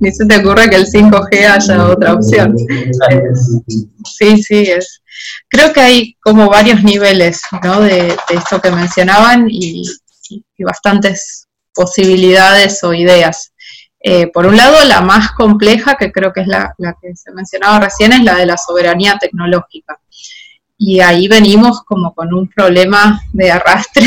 ni 0.00 0.12
se 0.12 0.26
te 0.26 0.36
ocurre 0.38 0.70
que 0.70 0.76
el 0.76 0.86
5G 0.86 1.50
haya 1.50 1.86
otra 1.86 2.14
opción. 2.14 2.56
Sí, 4.04 4.42
sí, 4.42 4.70
es. 4.70 5.02
Creo 5.48 5.72
que 5.72 5.80
hay 5.80 6.16
como 6.20 6.48
varios 6.48 6.82
niveles 6.82 7.40
¿no? 7.62 7.80
de, 7.80 8.16
esto 8.30 8.60
que 8.60 8.70
mencionaban 8.70 9.48
y, 9.50 9.82
bastantes 10.58 11.48
posibilidades 11.74 12.82
o 12.84 12.92
ideas. 12.92 13.52
Eh, 14.00 14.28
por 14.28 14.46
un 14.46 14.56
lado, 14.56 14.84
la 14.84 15.00
más 15.00 15.32
compleja, 15.32 15.96
que 15.96 16.12
creo 16.12 16.32
que 16.32 16.42
es 16.42 16.46
la, 16.46 16.74
que 17.00 17.14
se 17.16 17.32
mencionaba 17.32 17.80
recién, 17.80 18.12
es 18.12 18.22
la 18.22 18.36
de 18.36 18.46
la 18.46 18.56
soberanía 18.56 19.16
tecnológica. 19.18 19.98
Y 20.76 21.00
ahí 21.00 21.26
venimos 21.26 21.82
como 21.84 22.14
con 22.14 22.32
un 22.32 22.48
problema 22.48 23.20
de 23.32 23.50
arrastre 23.50 24.06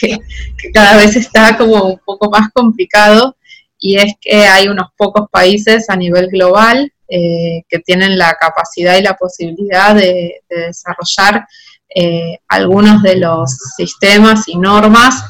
que 0.00 0.70
cada 0.72 0.96
vez 0.96 1.16
está 1.16 1.56
como 1.56 1.82
un 1.84 2.00
poco 2.04 2.30
más 2.30 2.50
complicado 2.52 3.36
y 3.84 3.96
es 3.96 4.14
que 4.20 4.44
hay 4.44 4.68
unos 4.68 4.90
pocos 4.96 5.28
países 5.30 5.90
a 5.90 5.96
nivel 5.96 6.28
global 6.28 6.90
eh, 7.08 7.64
que 7.68 7.80
tienen 7.80 8.16
la 8.16 8.34
capacidad 8.40 8.96
y 8.96 9.02
la 9.02 9.16
posibilidad 9.16 9.92
de, 9.94 10.40
desarrollar 10.48 11.46
eh, 11.92 12.38
algunos 12.46 13.02
de 13.02 13.16
los 13.16 13.50
sistemas 13.76 14.48
y 14.48 14.56
normas 14.56 15.22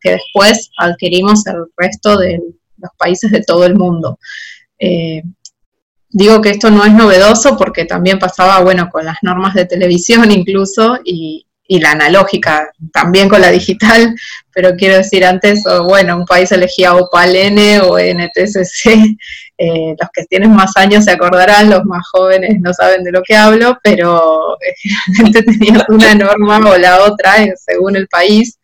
que 0.00 0.12
después 0.12 0.70
adquirimos 0.78 1.44
el 1.48 1.64
resto 1.76 2.16
de 2.16 2.40
los 2.76 2.90
países 2.96 3.32
de 3.32 3.42
todo 3.42 3.64
el 3.64 3.74
mundo. 3.74 4.20
Eh, 4.78 5.24
digo 6.08 6.40
que 6.40 6.50
esto 6.50 6.70
no 6.70 6.84
es 6.84 6.92
novedoso 6.92 7.56
porque 7.56 7.84
también 7.84 8.20
pasaba, 8.20 8.60
bueno, 8.60 8.90
con 8.90 9.04
las 9.04 9.16
normas 9.22 9.54
de 9.54 9.66
televisión 9.66 10.30
incluso 10.30 11.00
y, 11.04 11.47
y 11.70 11.80
la 11.80 11.92
analógica, 11.92 12.72
también 12.94 13.28
con 13.28 13.42
la 13.42 13.50
digital, 13.50 14.16
pero 14.52 14.74
quiero 14.74 14.96
decir 14.96 15.24
antes, 15.24 15.62
bueno, 15.84 16.16
un 16.16 16.24
país 16.24 16.50
elegía 16.50 16.94
OPAL-N 16.94 17.80
o 17.82 17.98
NTSC, 17.98 18.86
eh, 19.58 19.94
los 20.00 20.10
que 20.14 20.24
tienen 20.24 20.50
más 20.54 20.76
años 20.76 21.04
se 21.04 21.10
acordarán, 21.10 21.68
los 21.68 21.84
más 21.84 22.02
jóvenes 22.10 22.58
no 22.60 22.72
saben 22.72 23.04
de 23.04 23.12
lo 23.12 23.22
que 23.22 23.36
hablo, 23.36 23.78
pero 23.82 24.56
eh, 24.62 24.74
generalmente 24.80 25.42
tenías 25.58 25.84
una 25.88 26.14
norma 26.14 26.58
o 26.70 26.78
la 26.78 27.02
otra 27.02 27.42
eh, 27.42 27.52
según 27.56 27.96
el 27.96 28.08
país, 28.08 28.58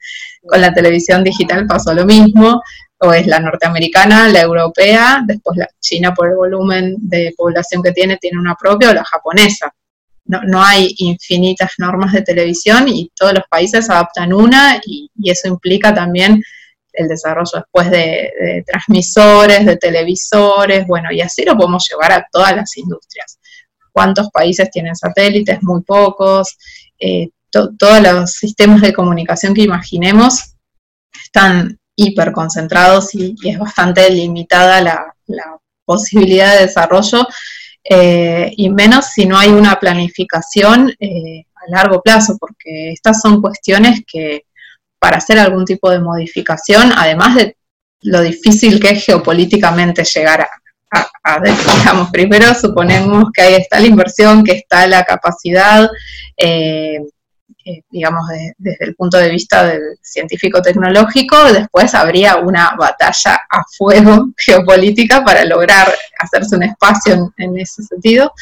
con 0.46 0.62
la 0.62 0.72
televisión 0.72 1.22
digital 1.22 1.66
pasó 1.66 1.92
lo 1.92 2.06
mismo, 2.06 2.62
o 2.98 3.12
es 3.12 3.26
la 3.26 3.38
norteamericana, 3.38 4.28
la 4.28 4.40
europea, 4.40 5.20
después 5.26 5.58
la 5.58 5.68
China 5.78 6.14
por 6.14 6.30
el 6.30 6.36
volumen 6.36 6.94
de 7.00 7.34
población 7.36 7.82
que 7.82 7.92
tiene, 7.92 8.16
tiene 8.16 8.38
una 8.38 8.54
propia, 8.54 8.90
o 8.90 8.94
la 8.94 9.04
japonesa 9.04 9.74
no, 10.26 10.62
hay 10.62 10.94
infinitas 10.98 11.72
normas 11.78 12.12
de 12.12 12.22
televisión 12.22 12.88
y 12.88 13.10
todos 13.14 13.34
los 13.34 13.44
países 13.48 13.90
adaptan 13.90 14.32
una 14.32 14.80
y, 14.86 15.10
eso 15.22 15.48
implica 15.48 15.94
también 15.94 16.42
el 16.92 17.08
desarrollo 17.08 17.50
después 17.54 17.90
de, 17.90 18.64
transmisores, 18.66 19.66
de 19.66 19.76
televisores, 19.76 20.86
bueno, 20.86 21.10
y 21.12 21.20
así 21.20 21.44
lo 21.44 21.56
podemos 21.56 21.86
llevar 21.90 22.12
a 22.12 22.26
todas 22.30 22.54
las 22.54 22.76
industrias. 22.76 23.38
¿Cuántos 23.92 24.30
países 24.30 24.70
tienen 24.70 24.96
satélites? 24.96 25.62
Muy 25.62 25.82
pocos. 25.82 26.56
Eh, 26.98 27.28
todos 27.50 28.02
los 28.02 28.32
sistemas 28.32 28.80
de 28.80 28.92
comunicación 28.92 29.54
que 29.54 29.62
imaginemos 29.62 30.54
están 31.24 31.78
hiper 31.96 32.32
concentrados 32.32 33.14
y, 33.14 33.34
es 33.44 33.58
bastante 33.58 34.08
limitada 34.10 34.80
la 34.80 35.14
posibilidad 35.84 36.54
de 36.54 36.66
desarrollo 36.66 37.26
eh, 37.84 38.52
y 38.56 38.70
menos 38.70 39.06
si 39.06 39.26
no 39.26 39.36
hay 39.36 39.50
una 39.50 39.78
planificación 39.78 40.94
eh, 40.98 41.44
a 41.54 41.70
largo 41.70 42.00
plazo, 42.00 42.36
porque 42.38 42.92
estas 42.92 43.20
son 43.20 43.42
cuestiones 43.42 44.02
que 44.06 44.46
para 44.98 45.18
hacer 45.18 45.38
algún 45.38 45.66
tipo 45.66 45.90
de 45.90 46.00
modificación, 46.00 46.92
además 46.96 47.36
de 47.36 47.56
lo 48.00 48.22
difícil 48.22 48.80
que 48.80 48.90
es 48.90 49.04
geopolíticamente 49.04 50.02
llegar 50.04 50.40
a, 51.22 51.40
digamos, 51.40 52.10
primero 52.10 52.54
suponemos 52.54 53.26
que 53.34 53.42
ahí 53.42 53.54
está 53.54 53.80
la 53.80 53.86
inversión, 53.86 54.44
que 54.44 54.52
está 54.52 54.86
la 54.86 55.04
capacidad, 55.04 55.88
eh, 56.36 57.00
eh, 57.66 57.80
digamos, 57.90 58.26
desde 58.58 58.84
el 58.84 58.94
punto 58.94 59.16
de 59.16 59.30
vista 59.30 59.66
del 59.66 59.96
científico-tecnológico, 60.02 61.50
después 61.50 61.94
habría 61.94 62.36
una 62.36 62.74
batalla 62.78 63.40
a 63.48 63.62
fuego 63.78 64.28
geopolítica 64.36 65.24
para 65.24 65.46
lograr 65.46 65.88
hacerse 66.18 66.56
un 66.56 66.64
espacio 66.64 67.32
en, 67.38 67.58
ese 67.58 67.82
sentido. 67.82 68.32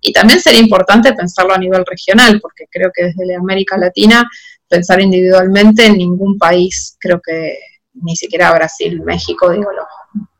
Y 0.00 0.12
también 0.14 0.40
sería 0.40 0.60
importante 0.60 1.12
pensarlo 1.12 1.52
a 1.52 1.58
nivel 1.58 1.84
regional, 1.84 2.40
porque 2.40 2.64
creo 2.70 2.90
que 2.94 3.04
desde 3.04 3.36
América 3.36 3.76
Latina, 3.76 4.26
pensar 4.66 5.02
individualmente 5.02 5.84
en 5.84 5.98
ningún 5.98 6.38
país, 6.38 6.96
creo 6.98 7.20
que 7.20 7.58
ni 7.92 8.16
siquiera 8.16 8.52
Brasil, 8.52 9.02
México, 9.02 9.50
digo, 9.50 9.70
los 9.70 9.86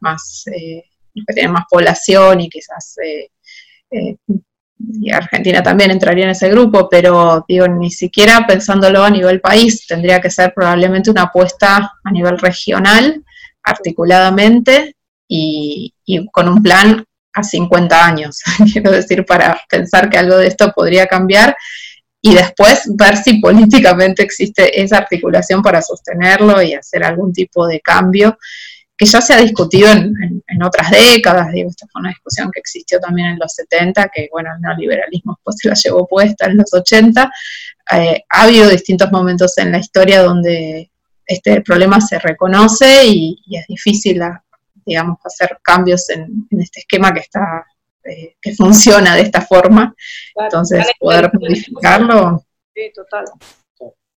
más, 0.01 0.45
eh, 0.47 0.85
que 1.15 1.35
tienen 1.35 1.53
más 1.53 1.65
población 1.71 2.41
y 2.41 2.49
quizás 2.49 2.97
eh, 3.05 3.29
eh 3.91 4.17
y 5.01 5.11
Argentina 5.11 5.63
también 5.63 5.91
entraría 5.91 6.25
en 6.25 6.31
ese 6.31 6.49
grupo, 6.49 6.89
pero 6.89 7.45
digo, 7.49 7.67
ni 7.69 7.91
siquiera 7.91 8.47
pensándolo 8.47 9.05
a 9.05 9.11
nivel 9.11 9.41
país, 9.41 9.87
tendría 9.87 10.21
que 10.21 10.31
ser 10.31 10.53
probablemente 10.55 11.11
una 11.11 11.23
apuesta 11.23 11.93
a 12.03 12.11
nivel 12.11 12.39
regional, 12.39 13.23
articuladamente 13.63 14.97
y, 15.29 15.95
con 16.33 16.49
un 16.49 16.63
plan 16.63 17.05
a 17.35 17.43
50 17.43 18.07
años, 18.07 18.41
quiero 18.73 18.91
decir, 18.91 19.25
para 19.25 19.61
pensar 19.69 20.11
que 20.11 20.19
algo 20.19 20.37
de 20.37 20.49
esto 20.49 20.73
podría 20.73 21.07
cambiar 21.07 21.57
y 22.21 22.35
después 22.35 22.85
ver 22.97 23.17
si 23.17 23.41
políticamente 23.41 24.23
existe 24.23 24.81
esa 24.81 24.99
articulación 24.99 25.63
para 25.63 25.83
sostenerlo 25.83 26.63
y 26.63 26.75
hacer 26.75 27.03
algún 27.03 27.33
tipo 27.33 27.67
de 27.67 27.81
cambio 27.81 28.39
que 28.97 29.07
ya 29.07 29.21
se 29.21 29.35
ha 29.35 29.39
discutido 29.39 29.91
en, 29.91 30.63
otras 30.63 30.91
décadas, 30.91 31.51
digo, 31.51 31.71
esta 31.71 31.87
fue 31.91 32.01
una 32.01 32.11
discusión 32.11 32.51
que 32.53 32.61
existió 32.61 33.01
también 33.01 33.29
en 33.29 33.39
los 33.39 33.53
70, 33.55 34.09
que 34.15 34.29
bueno, 34.31 34.51
el 34.55 34.61
neoliberalismo 34.61 35.41
pues 35.43 35.57
se 35.59 35.69
la 35.69 35.75
llevó 35.75 36.07
puesta 36.07 36.47
en 36.47 36.59
los 36.59 36.73
80, 36.73 37.33
eh, 37.95 38.23
ha 38.29 38.43
habido 38.43 38.69
distintos 38.69 39.11
momentos 39.11 39.59
en 39.59 39.73
la 39.73 39.79
historia 39.79 40.23
donde 40.23 40.91
este 41.27 41.63
problema 41.63 42.01
se 42.01 42.19
reconoce 42.19 43.07
y, 43.07 43.39
es 43.51 43.67
difícil, 43.67 44.23
digamos, 44.87 45.19
hacer 45.25 45.59
cambios 45.63 46.09
en, 46.11 46.47
este 46.51 46.81
esquema 46.81 47.13
que 47.13 47.21
está, 47.21 47.67
eh, 48.05 48.37
que 48.41 48.55
funciona 48.55 49.17
de 49.17 49.23
esta 49.23 49.41
forma, 49.41 49.95
entonces 50.37 50.87
poder 51.01 51.31
modificarlo 51.33 52.45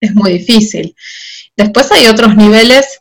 es 0.00 0.14
muy 0.14 0.32
difícil. 0.32 0.94
Después 1.56 1.90
hay 1.92 2.06
otros 2.06 2.36
niveles 2.36 3.00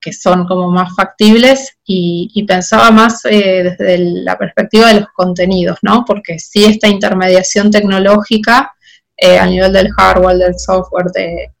que, 0.00 0.12
son 0.12 0.46
como 0.46 0.70
más 0.70 0.94
factibles 0.94 1.76
y, 1.84 2.44
pensaba 2.46 2.90
más 2.90 3.24
eh, 3.24 3.62
desde 3.64 3.98
la 3.98 4.38
perspectiva 4.38 4.88
de 4.88 5.00
los 5.00 5.08
contenidos, 5.14 5.78
¿no? 5.82 6.04
Porque 6.06 6.38
si 6.38 6.64
esta 6.64 6.88
intermediación 6.88 7.70
tecnológica 7.70 8.72
eh, 9.16 9.38
a 9.38 9.46
nivel 9.46 9.72
del 9.72 9.90
hardware, 9.92 10.38
del 10.38 10.58
software, 10.58 11.06
de, 11.12 11.52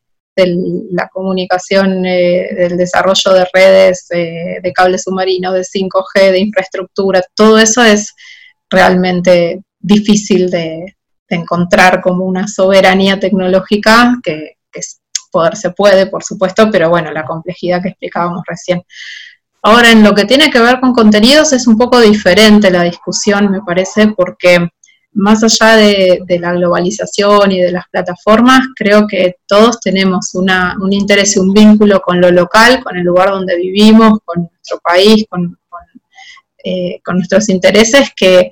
la 0.90 1.08
comunicación, 1.08 2.04
eh, 2.04 2.50
del 2.54 2.76
desarrollo 2.76 3.32
de 3.32 3.46
redes, 3.54 4.06
de 4.10 4.72
cables 4.74 5.04
submarinos, 5.04 5.54
de 5.54 5.62
5G, 5.62 6.30
de 6.30 6.40
infraestructura, 6.40 7.22
todo 7.34 7.58
eso 7.58 7.82
es 7.82 8.12
realmente 8.68 9.62
difícil 9.78 10.50
de, 10.50 10.94
encontrar 11.28 12.02
como 12.02 12.24
una 12.24 12.46
soberanía 12.46 13.18
tecnológica 13.18 14.14
que, 14.22 14.58
que 14.70 14.80
poder 15.36 15.56
se 15.56 15.70
puede, 15.70 16.06
por 16.06 16.22
supuesto, 16.24 16.70
pero 16.70 16.88
bueno, 16.88 17.10
la 17.12 17.24
complejidad 17.24 17.82
que 17.82 17.90
explicábamos 17.90 18.42
recién. 18.46 18.82
Ahora, 19.62 19.90
en 19.90 20.02
lo 20.02 20.14
que 20.14 20.24
tiene 20.24 20.50
que 20.50 20.60
ver 20.60 20.80
con 20.80 20.94
contenidos 20.94 21.52
es 21.52 21.66
un 21.66 21.76
poco 21.76 22.00
diferente 22.00 22.70
la 22.70 22.84
discusión, 22.84 23.50
me 23.50 23.60
parece, 23.60 24.08
porque 24.16 24.68
más 25.12 25.42
allá 25.42 25.76
de, 25.76 26.38
la 26.40 26.52
globalización 26.52 27.52
y 27.52 27.60
de 27.60 27.72
las 27.72 27.84
plataformas, 27.90 28.60
creo 28.76 29.06
que 29.06 29.36
todos 29.46 29.80
tenemos 29.80 30.34
un 30.34 30.92
interés 30.92 31.36
y 31.36 31.40
un 31.40 31.52
vínculo 31.52 32.00
con 32.00 32.20
lo 32.20 32.30
local, 32.30 32.82
con 32.82 32.96
el 32.96 33.04
lugar 33.04 33.30
donde 33.30 33.56
vivimos, 33.56 34.20
con 34.24 34.42
nuestro 34.42 34.78
país, 34.78 35.26
con, 35.28 35.58
eh, 36.64 37.00
nuestros 37.12 37.48
intereses, 37.48 38.10
que 38.14 38.50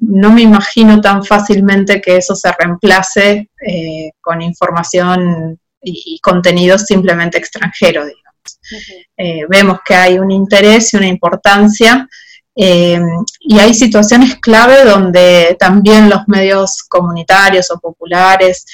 no 0.00 0.30
me 0.32 0.42
imagino 0.42 1.00
tan 1.00 1.24
fácilmente 1.24 2.00
que 2.00 2.16
eso 2.16 2.34
se 2.34 2.50
reemplace 2.58 3.48
eh, 3.66 4.10
con 4.20 4.42
información 4.42 5.58
y, 5.82 6.18
contenidos 6.20 6.82
simplemente 6.82 7.38
extranjeros, 7.38 8.06
digamos. 8.06 9.00
Eh, 9.16 9.44
vemos 9.48 9.78
que 9.84 9.94
hay 9.94 10.18
un 10.18 10.30
interés 10.30 10.92
y 10.92 10.96
una 10.96 11.06
importancia 11.06 12.08
eh, 12.54 13.00
y 13.40 13.58
hay 13.58 13.74
situaciones 13.74 14.36
clave 14.36 14.84
donde 14.84 15.56
también 15.58 16.08
los 16.08 16.26
medios 16.26 16.82
comunitarios 16.88 17.70
o 17.70 17.78
populares 17.78 18.64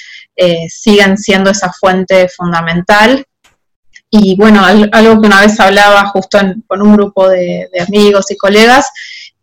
siguen 0.69 1.17
siendo 1.17 1.49
esa 1.49 1.71
fuente 1.73 2.29
fundamental. 2.29 3.25
Y 4.09 4.35
bueno, 4.35 4.63
algo 4.63 5.19
que 5.19 5.27
una 5.27 5.41
vez 5.41 5.59
hablaba 5.59 6.05
justo 6.09 6.37
con 6.67 6.81
un 6.83 6.93
grupo 6.95 7.27
de 7.27 7.67
amigos 7.87 8.29
y 8.29 8.37
colegas, 8.37 8.87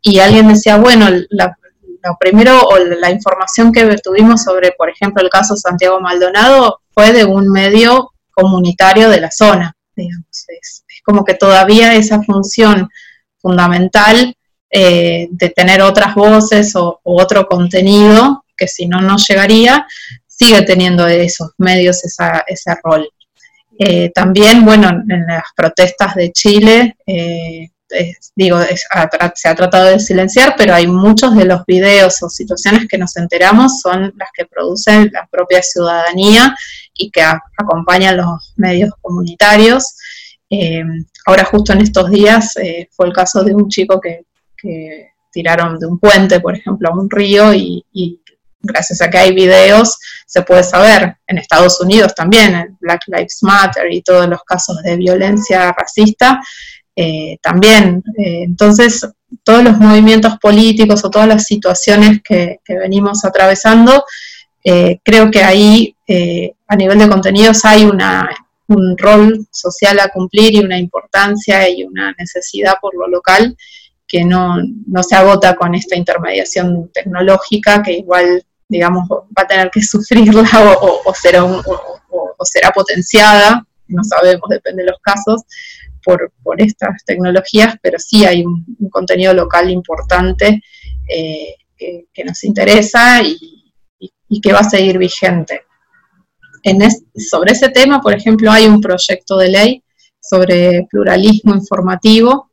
y 0.00 0.20
alguien 0.20 0.46
decía, 0.48 0.76
bueno, 0.76 1.08
la, 1.30 1.56
lo 2.04 2.16
primero 2.18 2.60
o 2.62 2.78
la 2.78 3.10
información 3.10 3.72
que 3.72 3.96
tuvimos 4.02 4.42
sobre, 4.44 4.72
por 4.72 4.90
ejemplo, 4.90 5.22
el 5.22 5.30
caso 5.30 5.56
Santiago 5.56 6.00
Maldonado 6.00 6.80
fue 6.94 7.12
de 7.12 7.24
un 7.24 7.50
medio 7.50 8.12
comunitario 8.30 9.10
de 9.10 9.20
la 9.20 9.30
zona. 9.30 9.76
Digamos. 9.94 10.46
Es, 10.48 10.84
como 11.04 11.24
que 11.24 11.34
todavía 11.34 11.94
esa 11.94 12.22
función 12.22 12.88
fundamental 13.38 14.34
eh, 14.70 15.28
de 15.30 15.50
tener 15.50 15.82
otras 15.82 16.14
voces 16.14 16.74
o, 16.76 17.00
otro 17.04 17.46
contenido, 17.46 18.44
que 18.56 18.66
si 18.66 18.86
no, 18.86 19.00
no 19.00 19.16
llegaría, 19.16 19.86
sigue 20.26 20.62
teniendo 20.62 21.06
esos 21.06 21.50
medios 21.58 22.04
esa, 22.04 22.42
ese 22.46 22.74
rol. 22.82 23.08
Eh, 23.78 24.10
también, 24.14 24.64
bueno, 24.64 24.88
en 24.88 25.26
las 25.26 25.44
protestas 25.54 26.14
de 26.14 26.32
Chile, 26.32 26.96
eh, 27.06 27.68
digo, 28.34 28.58
se 29.34 29.48
ha 29.48 29.54
tratado 29.54 29.86
de 29.86 30.00
silenciar, 30.00 30.54
pero 30.56 30.74
hay 30.74 30.86
muchos 30.86 31.36
de 31.36 31.44
los 31.44 31.64
videos 31.66 32.22
o 32.22 32.28
situaciones 32.28 32.88
que 32.88 32.98
nos 32.98 33.16
enteramos 33.16 33.80
son 33.80 34.12
las 34.16 34.30
que 34.34 34.46
producen 34.46 35.10
la 35.12 35.26
propia 35.30 35.62
ciudadanía 35.62 36.56
y 36.94 37.10
que 37.10 37.22
acompañan 37.22 38.16
los 38.16 38.54
medios 38.56 38.92
comunitarios. 39.00 39.96
Eh, 40.48 40.82
ahora 41.26 41.44
justo 41.44 41.72
en 41.72 41.80
estos 41.80 42.10
días 42.10 42.56
eh, 42.56 42.88
fue 42.92 43.06
el 43.06 43.12
caso 43.12 43.42
de 43.42 43.54
un 43.54 43.68
chico 43.68 44.00
que, 44.00 44.24
tiraron 45.30 45.78
de 45.78 45.86
un 45.86 45.98
puente, 45.98 46.40
por 46.40 46.56
ejemplo, 46.56 46.88
a 46.88 46.94
un 46.94 47.10
río 47.10 47.52
y, 47.52 47.84
gracias 48.62 49.02
a 49.02 49.10
que 49.10 49.18
hay 49.18 49.34
videos 49.34 49.98
se 50.26 50.40
puede 50.40 50.62
saber. 50.62 51.16
En 51.26 51.36
Estados 51.36 51.82
Unidos 51.82 52.14
también, 52.14 52.78
Black 52.80 53.02
Lives 53.08 53.40
Matter 53.42 53.92
y 53.92 54.00
todos 54.00 54.26
los 54.26 54.42
casos 54.44 54.80
de 54.82 54.96
violencia 54.96 55.70
racista, 55.76 56.40
eh, 56.96 57.36
también. 57.42 58.02
Entonces, 58.16 59.06
todos 59.42 59.64
los 59.64 59.78
movimientos 59.78 60.38
políticos 60.38 61.04
o 61.04 61.10
todas 61.10 61.28
las 61.28 61.44
situaciones 61.44 62.20
que, 62.22 62.60
venimos 62.68 63.24
atravesando, 63.24 64.04
eh, 64.64 64.98
creo 65.04 65.30
que 65.30 65.42
ahí, 65.42 65.94
a 66.66 66.76
nivel 66.76 66.98
de 66.98 67.08
contenidos, 67.08 67.64
hay 67.64 67.84
una, 67.84 68.28
un 68.68 68.96
rol 68.96 69.46
social 69.50 70.00
a 70.00 70.08
cumplir 70.08 70.54
y 70.54 70.64
una 70.64 70.78
importancia 70.78 71.68
y 71.68 71.84
una 71.84 72.14
necesidad 72.18 72.74
por 72.80 72.94
lo 72.96 73.06
local 73.08 73.56
que 74.06 74.24
no, 74.24 74.56
se 75.02 75.14
agota 75.14 75.54
con 75.54 75.74
esta 75.74 75.96
intermediación 75.96 76.90
tecnológica 76.92 77.82
que 77.82 77.92
igual, 77.92 78.44
digamos, 78.68 79.08
va 79.08 79.42
a 79.42 79.46
tener 79.46 79.70
que 79.70 79.82
sufrirla 79.82 80.48
o, 80.80 81.14
será, 81.14 81.44
o 81.44 82.44
será 82.44 82.70
potenciada, 82.70 83.66
no 83.88 84.02
sabemos, 84.02 84.48
depende 84.48 84.82
de 84.82 84.90
los 84.90 85.00
casos, 85.00 85.42
por, 86.04 86.30
estas 86.58 87.04
tecnologías, 87.04 87.76
pero 87.82 87.98
sí 87.98 88.24
hay 88.24 88.44
un, 88.44 88.64
contenido 88.90 89.32
local 89.32 89.70
importante 89.70 90.62
eh, 91.08 91.54
que, 91.76 92.24
nos 92.24 92.44
interesa 92.44 93.22
y, 93.22 93.53
que 94.42 94.52
va 94.52 94.60
a 94.60 94.70
seguir 94.70 94.98
vigente. 94.98 95.62
En 96.62 96.80
sobre 97.16 97.52
ese 97.52 97.68
tema, 97.68 98.00
por 98.00 98.14
ejemplo, 98.14 98.50
hay 98.50 98.66
un 98.66 98.80
proyecto 98.80 99.36
de 99.36 99.48
ley 99.48 99.84
sobre 100.20 100.86
pluralismo 100.90 101.54
informativo 101.54 102.50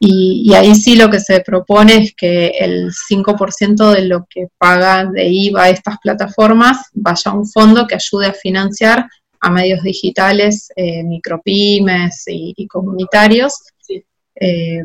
y, 0.00 0.52
ahí 0.54 0.74
sí 0.74 0.96
lo 0.96 1.10
que 1.10 1.18
se 1.18 1.40
propone 1.40 1.96
es 1.96 2.14
que 2.14 2.48
el 2.58 2.92
5% 2.92 3.92
de 3.92 4.02
lo 4.02 4.26
que 4.30 4.46
pagan 4.56 5.12
de 5.12 5.26
IVA 5.28 5.70
estas 5.70 5.98
plataformas 5.98 6.78
vaya 6.92 7.30
a 7.30 7.34
un 7.34 7.48
fondo 7.48 7.86
que 7.86 7.96
ayude 7.96 8.26
a 8.26 8.32
financiar 8.32 9.08
a 9.40 9.50
medios 9.50 9.82
digitales, 9.82 10.68
eh, 10.76 11.02
micropymes 11.04 12.24
y, 12.26 12.66
comunitarios, 12.66 13.54
eh, 14.40 14.84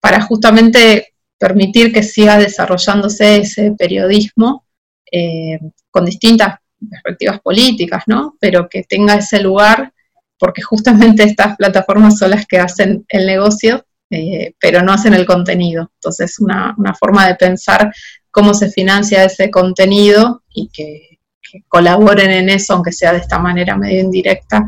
para 0.00 0.20
justamente 0.22 1.14
permitir 1.36 1.92
que 1.92 2.02
siga 2.02 2.36
desarrollándose 2.38 3.38
ese 3.38 3.72
periodismo 3.78 4.64
eh, 5.10 5.58
con 5.90 6.04
distintas 6.04 6.56
perspectivas 6.90 7.40
políticas, 7.40 8.04
¿no? 8.06 8.36
Pero 8.40 8.68
que 8.68 8.84
tenga 8.84 9.16
ese 9.16 9.40
lugar, 9.40 9.92
porque 10.38 10.62
justamente 10.62 11.24
estas 11.24 11.56
plataformas 11.56 12.18
son 12.18 12.30
las 12.30 12.46
que 12.46 12.58
hacen 12.58 13.04
el 13.08 13.26
negocio, 13.26 13.84
pero 14.58 14.82
no 14.82 14.92
hacen 14.92 15.12
el 15.12 15.26
contenido. 15.26 15.90
Entonces, 15.94 16.38
una, 16.38 16.74
forma 16.98 17.26
de 17.26 17.34
pensar 17.34 17.92
cómo 18.30 18.54
se 18.54 18.70
financia 18.70 19.24
ese 19.24 19.50
contenido 19.50 20.44
y 20.48 20.68
que 20.68 21.18
que 21.50 21.62
colaboren 21.68 22.30
en 22.30 22.48
eso, 22.50 22.74
aunque 22.74 22.92
sea 22.92 23.12
de 23.12 23.18
esta 23.18 23.38
manera 23.38 23.76
medio 23.76 24.00
indirecta, 24.00 24.66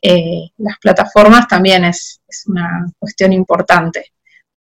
eh, 0.00 0.50
las 0.58 0.78
plataformas 0.78 1.48
también 1.48 1.84
es, 1.84 2.20
una 2.46 2.86
cuestión 2.98 3.32
importante, 3.32 4.12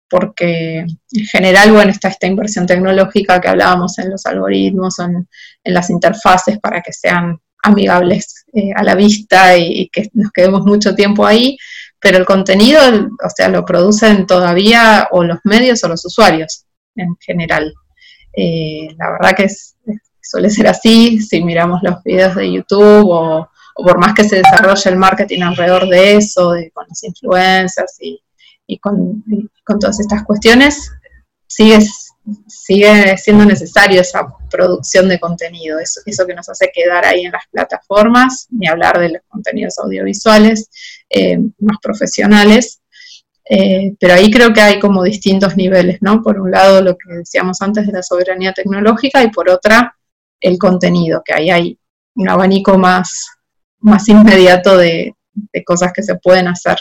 porque 0.09 0.79
en 0.79 1.25
general, 1.31 1.71
bueno, 1.71 1.91
está 1.91 2.07
esta 2.09 2.27
inversión 2.27 2.65
tecnológica 2.65 3.39
que 3.39 3.47
hablábamos 3.47 3.99
en 3.99 4.09
los 4.09 4.25
algoritmos, 4.25 4.99
en, 4.99 5.27
en 5.63 5.73
las 5.73 5.89
interfaces 5.89 6.59
para 6.59 6.81
que 6.81 6.93
sean 6.93 7.39
amigables 7.63 8.45
eh, 8.53 8.71
a 8.75 8.83
la 8.83 8.95
vista 8.95 9.57
y, 9.57 9.89
que 9.89 10.09
nos 10.13 10.31
quedemos 10.31 10.65
mucho 10.65 10.95
tiempo 10.95 11.25
ahí, 11.25 11.57
pero 11.99 12.17
el 12.17 12.25
contenido, 12.25 12.79
o 12.81 13.29
sea, 13.35 13.49
lo 13.49 13.65
producen 13.65 14.25
todavía 14.25 15.07
o 15.11 15.23
los 15.23 15.39
medios 15.43 15.83
o 15.83 15.89
los 15.89 16.05
usuarios 16.05 16.65
en 16.95 17.15
general. 17.19 17.73
Eh, 18.33 18.87
la 18.97 19.11
verdad 19.11 19.35
que 19.35 19.43
es, 19.43 19.75
suele 20.21 20.49
ser 20.49 20.67
así, 20.67 21.19
si 21.19 21.43
miramos 21.43 21.81
los 21.83 22.01
videos 22.03 22.35
de 22.35 22.51
YouTube 22.51 23.09
o, 23.09 23.49
por 23.75 23.97
más 23.97 24.13
que 24.13 24.27
se 24.27 24.37
desarrolle 24.37 24.89
el 24.89 24.97
marketing 24.97 25.41
alrededor 25.41 25.87
de 25.87 26.17
eso, 26.17 26.53
con 26.73 26.85
los 26.87 27.03
influencers 27.03 27.97
y, 28.01 28.21
con, 28.77 29.23
todas 29.65 29.99
estas 29.99 30.23
cuestiones, 30.23 30.91
sigue, 31.47 31.79
sigue 32.47 33.17
siendo 33.17 33.45
necesario 33.45 34.01
esa 34.01 34.27
producción 34.49 35.09
de 35.09 35.19
contenido, 35.19 35.79
eso, 35.79 36.01
eso 36.05 36.27
que 36.27 36.35
nos 36.35 36.47
hace 36.49 36.71
quedar 36.73 37.05
ahí 37.05 37.25
en 37.25 37.31
las 37.31 37.43
plataformas, 37.51 38.47
ni 38.51 38.67
hablar 38.67 38.99
de 38.99 39.09
los 39.09 39.21
contenidos 39.27 39.79
audiovisuales 39.79 40.69
eh, 41.09 41.39
más 41.59 41.77
profesionales. 41.81 42.81
Eh, 43.51 43.95
pero 43.99 44.13
ahí 44.13 44.29
creo 44.29 44.53
que 44.53 44.61
hay 44.61 44.79
como 44.79 45.01
distintos 45.03 45.57
niveles, 45.57 45.97
¿no? 46.01 46.21
Por 46.21 46.39
un 46.39 46.51
lado, 46.51 46.83
lo 46.83 46.95
que 46.95 47.15
decíamos 47.15 47.59
antes 47.61 47.87
de 47.87 47.93
la 47.93 48.03
soberanía 48.03 48.53
tecnológica 48.53 49.23
y 49.23 49.31
por 49.31 49.49
otra, 49.49 49.97
el 50.39 50.59
contenido, 50.59 51.23
que 51.25 51.33
ahí 51.33 51.49
hay 51.49 51.79
un 52.15 52.29
abanico 52.29 52.77
más, 52.77 53.27
más 53.79 54.07
inmediato 54.07 54.77
de, 54.77 55.15
cosas 55.65 55.93
que 55.93 56.03
se 56.03 56.15
pueden 56.15 56.47
hacer. 56.47 56.77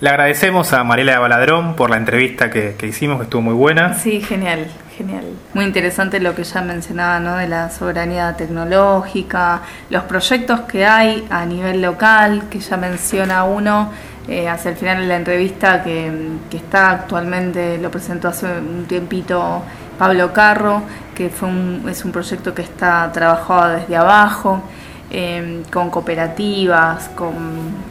Le 0.00 0.10
agradecemos 0.10 0.72
a 0.72 0.84
Mariela 0.84 1.18
Baladrón 1.18 1.74
por 1.74 1.90
la 1.90 1.96
entrevista 1.96 2.50
que, 2.50 2.76
hicimos, 2.82 3.18
que 3.18 3.24
estuvo 3.24 3.42
muy 3.42 3.54
buena. 3.54 3.94
Sí, 3.94 4.20
genial, 4.20 4.66
genial. 4.96 5.24
Muy 5.54 5.64
interesante 5.64 6.20
lo 6.20 6.34
que 6.34 6.44
ya 6.44 6.62
mencionaba, 6.62 7.18
¿no? 7.18 7.36
De 7.36 7.48
la 7.48 7.70
soberanía 7.70 8.36
tecnológica, 8.36 9.62
los 9.90 10.04
proyectos 10.04 10.60
que 10.60 10.86
hay 10.86 11.26
a 11.30 11.44
nivel 11.44 11.82
local, 11.82 12.44
que 12.48 12.60
ya 12.60 12.76
menciona 12.76 13.42
uno 13.44 13.90
eh, 14.28 14.48
hacia 14.48 14.70
el 14.70 14.76
final 14.76 15.00
de 15.00 15.06
la 15.06 15.16
entrevista, 15.16 15.82
que, 15.82 16.12
que 16.48 16.58
está 16.58 16.90
actualmente, 16.90 17.78
lo 17.78 17.90
presentó 17.90 18.28
hace 18.28 18.46
un 18.46 18.84
tiempito 18.86 19.64
Pablo 19.98 20.32
Carro, 20.32 20.82
que 21.14 21.28
fue 21.28 21.48
es 21.90 22.04
un 22.04 22.12
proyecto 22.12 22.54
que 22.54 22.62
está 22.62 23.10
trabajado 23.12 23.70
desde 23.70 23.96
abajo, 23.96 24.62
em, 25.10 25.64
con 25.64 25.90
cooperativas, 25.90 27.10
con, 27.10 27.88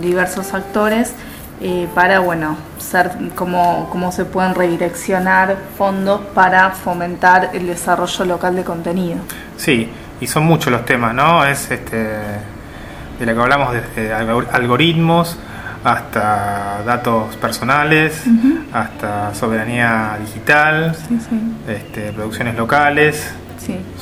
diversos 0.00 0.54
actores, 0.54 1.12
eh, 1.66 1.88
para 1.94 2.18
bueno, 2.20 2.58
ser 2.76 3.10
cómo, 3.34 3.88
cómo 3.90 4.12
se 4.12 4.26
pueden 4.26 4.54
redireccionar 4.54 5.56
fondos 5.78 6.20
para 6.34 6.72
fomentar 6.72 7.52
el 7.54 7.66
desarrollo 7.66 8.26
local 8.26 8.54
de 8.54 8.64
contenido. 8.64 9.16
Sí, 9.56 9.90
y 10.20 10.26
son 10.26 10.44
muchos 10.44 10.70
los 10.70 10.84
temas, 10.84 11.14
¿no? 11.14 11.42
Es 11.42 11.70
este 11.70 11.96
de 11.96 13.26
la 13.26 13.32
que 13.32 13.40
hablamos, 13.40 13.72
desde 13.72 14.12
algoritmos 14.12 15.38
hasta 15.82 16.82
datos 16.84 17.34
personales, 17.36 18.24
hasta 18.70 19.34
soberanía 19.34 20.18
digital, 20.20 20.94
Este, 21.66 22.12
producciones 22.12 22.56
locales. 22.56 23.32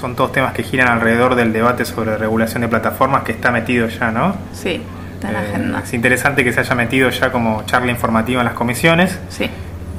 Son 0.01 0.17
todos 0.17 0.33
temas 0.33 0.53
que 0.53 0.65
giran 0.65 0.89
alrededor 0.89 1.37
del 1.37 1.53
debate 1.53 1.85
sobre 1.85 2.17
regulación 2.17 2.63
de 2.63 2.69
plataformas 2.69 3.23
que 3.23 3.31
está 3.31 3.53
metido 3.53 3.87
ya, 3.87 4.11
¿no? 4.11 4.35
Sí, 4.53 4.83
está 5.23 5.29
en 5.29 5.35
la 5.35 5.43
eh, 5.43 5.49
agenda. 5.49 5.81
Es 5.85 5.95
interesante 5.95 6.45
que 6.45 6.53
se 6.53 6.61
haya 6.61 6.75
metido 6.75 7.11
ya 7.11 7.31
como 7.31 7.65
charla 7.65 7.91
informativa 7.91 8.41
en 8.41 8.47
las 8.47 8.55
comisiones. 8.55 9.19
Sí. 9.29 9.49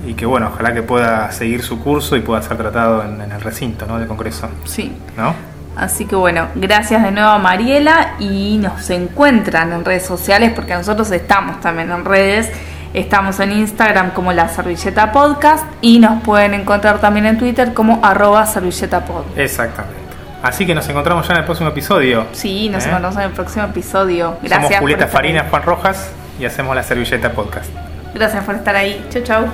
Y 0.05 0.15
que, 0.15 0.25
bueno, 0.25 0.49
ojalá 0.53 0.73
que 0.73 0.83
pueda 0.83 1.31
seguir 1.31 1.63
su 1.63 1.79
curso 1.79 2.17
y 2.17 2.21
pueda 2.21 2.41
ser 2.41 2.57
tratado 2.57 3.03
en, 3.03 3.21
el 3.21 3.41
recinto, 3.41 3.85
¿no? 3.85 3.97
Del 3.97 4.07
Congreso. 4.07 4.49
Sí. 4.65 4.93
¿No? 5.15 5.33
Así 5.75 6.05
que 6.05 6.15
bueno, 6.15 6.49
gracias 6.53 7.01
de 7.01 7.11
nuevo 7.11 7.29
a 7.29 7.39
Mariela 7.39 8.15
y 8.19 8.59
nos 8.61 8.87
encuentran 8.91 9.71
en 9.73 9.83
redes 9.83 10.05
sociales 10.05 10.51
porque 10.53 10.75
nosotros 10.75 11.09
estamos 11.11 11.59
también 11.61 11.89
en 11.89 12.05
redes. 12.05 12.51
Estamos 12.93 13.39
en 13.39 13.53
Instagram 13.53 14.11
como 14.11 14.33
la 14.33 14.49
servilleta 14.49 15.11
podcast 15.11 15.65
y 15.81 15.97
nos 15.97 16.21
pueden 16.21 16.53
encontrar 16.53 16.99
también 16.99 17.25
en 17.25 17.39
Twitter 17.39 17.73
como 17.73 17.99
arroba 18.03 18.45
servilletapod. 18.45 19.23
Exactamente. 19.35 20.02
Así 20.43 20.65
que 20.65 20.75
nos 20.75 20.87
encontramos 20.89 21.25
ya 21.25 21.33
en 21.35 21.39
el 21.39 21.45
próximo 21.45 21.69
episodio. 21.69 22.27
Sí, 22.33 22.67
nos 22.69 22.83
¿Eh? 22.85 22.89
encontramos 22.89 23.17
en 23.17 23.23
el 23.23 23.31
próximo 23.31 23.65
episodio. 23.65 24.37
Gracias. 24.41 24.63
Somos 24.65 24.79
Julieta 24.81 25.07
Farina, 25.07 25.47
Juan 25.49 25.63
Rojas 25.63 26.11
y 26.37 26.43
hacemos 26.45 26.75
la 26.75 26.83
servilleta 26.83 27.31
podcast. 27.31 27.71
Gracias 28.13 28.43
por 28.43 28.55
estar 28.55 28.75
ahí. 28.75 29.03
Chau, 29.09 29.23
chau. 29.23 29.45